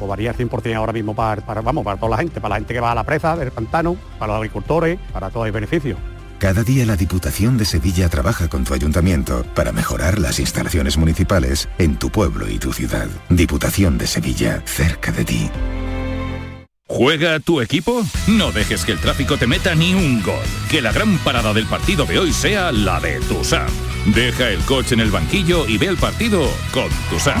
[0.00, 2.74] pues varía 100% ahora mismo para, para, vamos, para toda la gente, para la gente
[2.74, 5.96] que va a la presa del pantano, para los agricultores, para todo el beneficio.
[6.40, 11.68] Cada día la Diputación de Sevilla trabaja con tu ayuntamiento para mejorar las instalaciones municipales
[11.76, 13.08] en tu pueblo y tu ciudad.
[13.28, 15.50] Diputación de Sevilla, cerca de ti.
[16.86, 18.02] ¿Juega tu equipo?
[18.26, 20.42] No dejes que el tráfico te meta ni un gol.
[20.70, 23.68] Que la gran parada del partido de hoy sea la de Tusam.
[24.06, 27.40] Deja el coche en el banquillo y ve el partido con Tusam.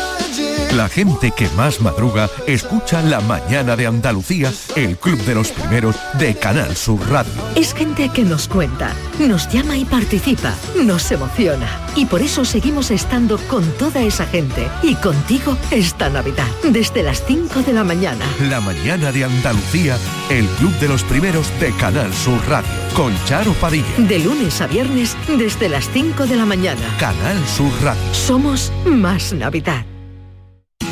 [0.71, 5.97] La gente que más madruga escucha La Mañana de Andalucía, el club de los primeros
[6.17, 7.33] de Canal Sur Radio.
[7.57, 11.67] Es gente que nos cuenta, nos llama y participa, nos emociona.
[11.97, 17.21] Y por eso seguimos estando con toda esa gente y contigo esta Navidad, desde las
[17.25, 18.23] 5 de la mañana.
[18.49, 19.97] La Mañana de Andalucía,
[20.29, 23.97] el club de los primeros de Canal Sur Radio, con Charo Padilla.
[23.97, 26.95] De lunes a viernes, desde las 5 de la mañana.
[26.97, 28.01] Canal Sur Radio.
[28.13, 29.90] Somos más Navidad.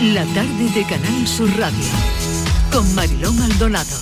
[0.02, 1.86] La tarde de Canal Sur Radio.
[2.72, 3.98] Con Mariló Maldonado.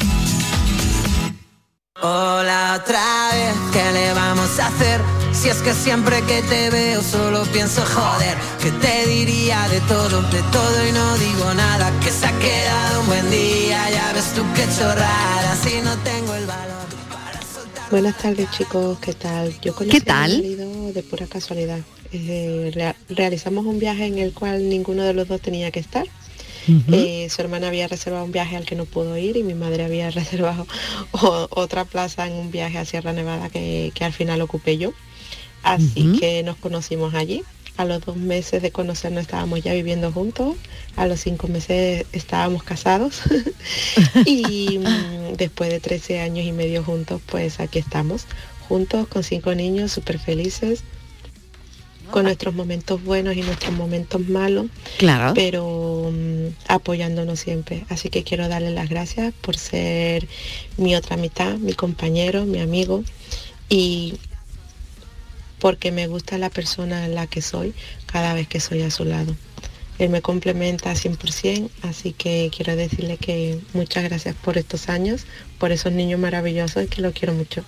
[1.99, 5.01] Hola otra vez, ¿qué le vamos a hacer?
[5.33, 10.21] Si es que siempre que te veo solo pienso joder, que te diría de todo,
[10.21, 14.33] de todo y no digo nada, que se ha quedado un buen día, ya ves
[14.35, 16.77] tú qué chorrada, si no tengo el valor.
[17.89, 19.59] Buenas tardes chicos, ¿qué tal?
[19.61, 20.31] Yo conocí ¿Qué tal?
[20.31, 21.79] a mi marido de pura casualidad.
[22.13, 26.05] Eh, rea- realizamos un viaje en el cual ninguno de los dos tenía que estar.
[26.91, 29.85] Eh, su hermana había reservado un viaje al que no pudo ir y mi madre
[29.85, 30.67] había reservado
[31.13, 34.91] otra plaza en un viaje a Sierra Nevada que, que al final ocupé yo.
[35.63, 37.43] Así que nos conocimos allí.
[37.77, 40.55] A los dos meses de conocernos estábamos ya viviendo juntos.
[40.95, 43.21] A los cinco meses estábamos casados.
[44.25, 48.25] y mm, después de 13 años y medio juntos, pues aquí estamos.
[48.67, 50.83] Juntos con cinco niños súper felices.
[52.11, 55.33] Con nuestros momentos buenos y nuestros momentos malos Claro.
[55.35, 57.85] pero mm, apoyándonos siempre.
[57.89, 60.25] Así que quiero darle las gracias por ser
[60.77, 63.03] mi otra mitad, mi compañero, mi amigo
[63.67, 64.15] y
[65.59, 67.73] porque me gusta la persona en la que soy
[68.05, 69.35] cada vez que soy a su lado.
[69.99, 75.25] Él me complementa 100%, así que quiero decirle que muchas gracias por estos años,
[75.57, 77.63] por esos niños maravillosos y que lo quiero mucho.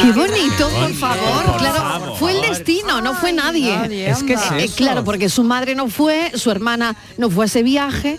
[0.00, 1.56] Qué bonito, por favor.
[1.58, 3.76] Claro, fue el destino, no fue nadie.
[3.76, 4.64] nadie, Es que es anda.
[4.64, 8.18] Eh, claro, porque su madre no fue, su hermana no fue a ese viaje.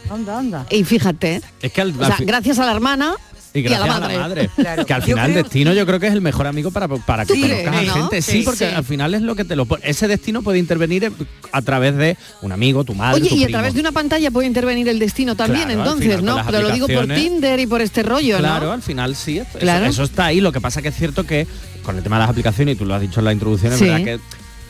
[0.69, 3.15] Y fíjate, Es que al, o al sea, fi- gracias a la hermana
[3.56, 4.49] y y, a la gracias madre.
[4.86, 7.34] Que al final el destino yo creo que es el mejor amigo para, para que
[7.34, 8.01] ¿Tú conozcas crees, a no?
[8.01, 8.22] gente.
[8.22, 8.76] Sí, Sí, porque sí.
[8.76, 9.82] al final es lo que te lo pone.
[9.88, 11.12] Ese destino puede intervenir
[11.51, 14.30] a través de un amigo, tu madre, Oye, tu y a través de una pantalla
[14.30, 16.45] puede intervenir el destino también, Claro, entonces, final ¿no?
[16.45, 18.72] Pero lo digo por Tinder y por este rollo, Claro, ¿no?
[18.74, 19.86] al final sí, eso, Claro.
[19.86, 20.41] eso está ahí.
[20.41, 21.47] Lo que pasa que es cierto que
[21.84, 23.80] con el tema de las aplicaciones, y tú lo has dicho en la introducción, es
[23.80, 23.86] Sí.
[23.86, 24.20] verdad que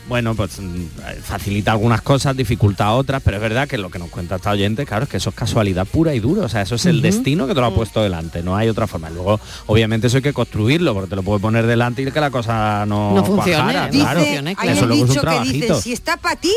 [0.08, 0.86] bueno, pues mm,
[1.22, 4.86] facilita algunas cosas, dificulta otras, pero es verdad que lo que nos cuenta esta oyente,
[4.86, 7.46] claro, es que eso es casualidad pura y dura, o sea, eso es el destino
[7.46, 9.10] que te lo ha puesto delante, no hay otra forma.
[9.10, 12.30] Luego, obviamente eso hay que construirlo, porque te lo puede poner delante y que la
[12.30, 14.20] cosa no, No funcione, cuajara, claro.
[14.20, 16.52] Eso es un que dice, si está para ti,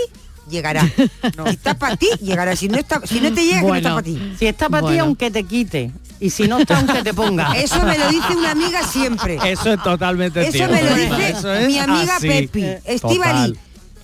[0.49, 0.81] llegará.
[1.45, 2.55] Si está para ti, llegará.
[2.55, 4.33] Si no, está, si no te llega, que no está para ti.
[4.37, 5.91] Si está para ti, aunque te quite.
[6.19, 7.53] Y si no está, aunque te ponga.
[7.55, 9.37] Eso me lo dice una amiga siempre.
[9.45, 10.75] Eso es totalmente Eso cierto.
[10.75, 12.27] me lo dice es mi amiga así.
[12.27, 12.65] Pepi.
[12.85, 13.57] Estivali,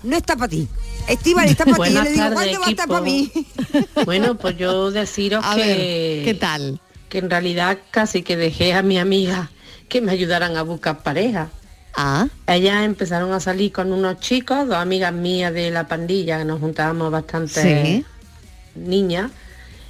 [0.03, 0.67] no está para ti.
[1.07, 1.93] Estivali está para ti.
[1.93, 3.31] Yo le digo, ¿cuándo va a estar para mí?
[4.05, 5.61] Bueno, pues yo deciros A que...
[5.61, 6.79] ver, ¿qué tal?
[7.09, 9.51] Que en realidad casi que dejé a mi amiga
[9.89, 11.49] que me ayudaran a buscar pareja.
[11.97, 12.27] Ah.
[12.47, 16.59] Ellas empezaron a salir con unos chicos, dos amigas mías de la pandilla, que nos
[16.59, 18.05] juntábamos bastante Sí.
[18.75, 19.31] niñas,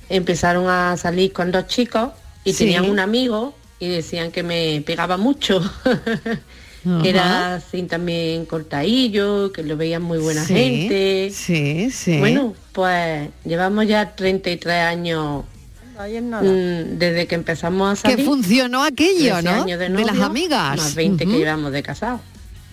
[0.09, 2.11] empezaron a salir con dos chicos
[2.43, 2.65] y Sí.
[2.65, 5.61] tenían un amigo y decían que me pegaba mucho.
[7.01, 11.31] que era así también cortadillo, que lo veían muy buena Sí, gente.
[11.33, 12.19] Sí, sí.
[12.19, 15.45] Bueno, pues llevamos ya 33 años
[15.97, 18.25] mm, desde que empezamos a que salir.
[18.25, 19.51] funcionó aquello, 13 ¿no?
[19.63, 20.77] años De, de, las amigas.
[20.77, 21.33] Más 20 Ujú.
[21.33, 22.19] que llevamos de casado.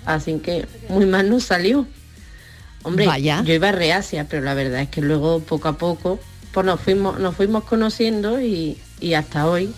[0.05, 1.87] Así que muy mal nos salió.
[2.83, 3.43] Hombre, Vaya.
[3.45, 6.18] yo iba reacia, pero la verdad es que luego poco a poco
[6.53, 9.73] pues nos fuimos, nos fuimos conociendo y, y hasta hoy.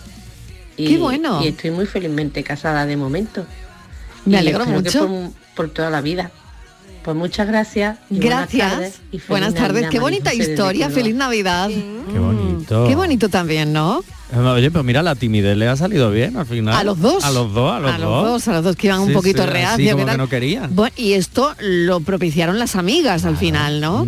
[0.75, 1.41] Y, Qué bueno.
[1.43, 3.45] Y estoy muy felizmente casada de momento.
[4.25, 5.07] Me Y alegro que mucho.
[5.07, 6.31] por, por toda la vida.
[7.03, 7.99] Pues muchas gracias.
[8.09, 8.71] y buenas Gracias.
[8.71, 9.73] tardes y feliz Buenas tardes.
[9.73, 10.89] Navidad, Qué bonita historia.
[10.89, 11.69] Feliz Navidad.
[11.69, 12.19] Qué
[12.73, 12.87] bonito.
[12.89, 14.03] Qué bonito también, ¿no?
[14.33, 16.75] Eh, Oye, pues mira, la timidez le ha salido bien al final.
[16.75, 17.23] A los dos.
[17.23, 18.01] A los dos, a los a dos.
[18.01, 19.91] los dos, a los dos que iban un Sí, poquito sí, reacios.
[19.93, 20.75] como ¿qué que no querían.
[20.75, 24.07] Bueno, y esto lo propiciaron las amigas al final, ¿no?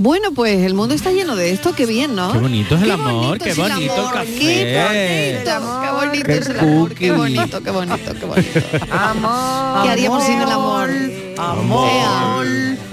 [0.00, 2.28] Bueno, pues el mundo está lleno de esto, qué bien, ¿no?
[2.28, 2.32] Mm.
[2.34, 4.38] Qué bonito es el amor, qué bonito el amor, café.
[4.38, 8.60] Qué bonito, qué bonito Qué es el amor, qué bonito, qué bonito, qué bonito.
[8.92, 9.82] Amor.
[9.82, 10.88] ¿Qué haríamos sin el amor?
[11.36, 11.88] Amor.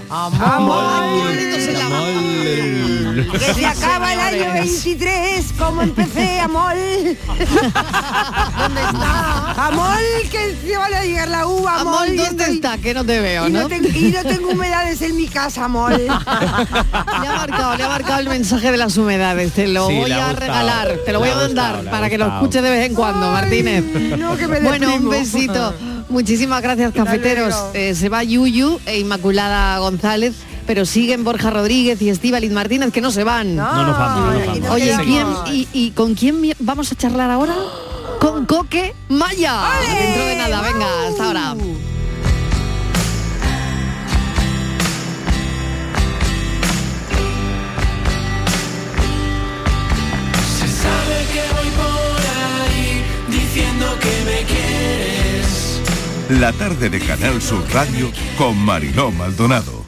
[0.10, 0.86] Amor.
[3.32, 6.74] Que se acaba el año 23, como empecé, amor.
[8.58, 9.68] ¿Dónde está?
[9.68, 9.98] Amor,
[10.32, 11.96] que se van a llegar la uva, amor.
[11.96, 12.78] Amor, y ¿dónde estoy- está?
[12.78, 15.94] Que no te veo, y no, y no tengo humedades en mi casa, amor.
[16.00, 19.54] Le ha marcado, le ha marcado el mensaje de las humedades.
[19.54, 20.40] Te lo Sí, voy a gustado.
[20.40, 23.32] regalar, te lo voy a mandar gustado, para que lo escuches de vez en cuando,
[23.32, 23.84] Martínez.
[24.18, 25.74] no, que me bueno, un besito.
[26.10, 27.54] Muchísimas gracias, cafeteros.
[27.74, 30.34] Eh, se va Yuyu e Inmaculada González.
[30.66, 33.56] Pero siguen Borja Rodríguez y Estíbaliz Martínez que no se van.
[33.56, 34.70] No nos vamos, no nos vamos.
[34.72, 35.44] Oye, Seguimos.
[35.50, 37.56] ¿quién, y, y con quién vamos a charlar ahora?
[38.20, 39.62] Con Coque Maya.
[40.00, 41.56] Dentro de nada, venga, hasta ahora.
[50.58, 52.22] Se sabe que voy por
[52.66, 55.82] ahí diciendo que me quieres.
[56.42, 59.85] La tarde de Canal Sur Radio con Mariló Maldonado.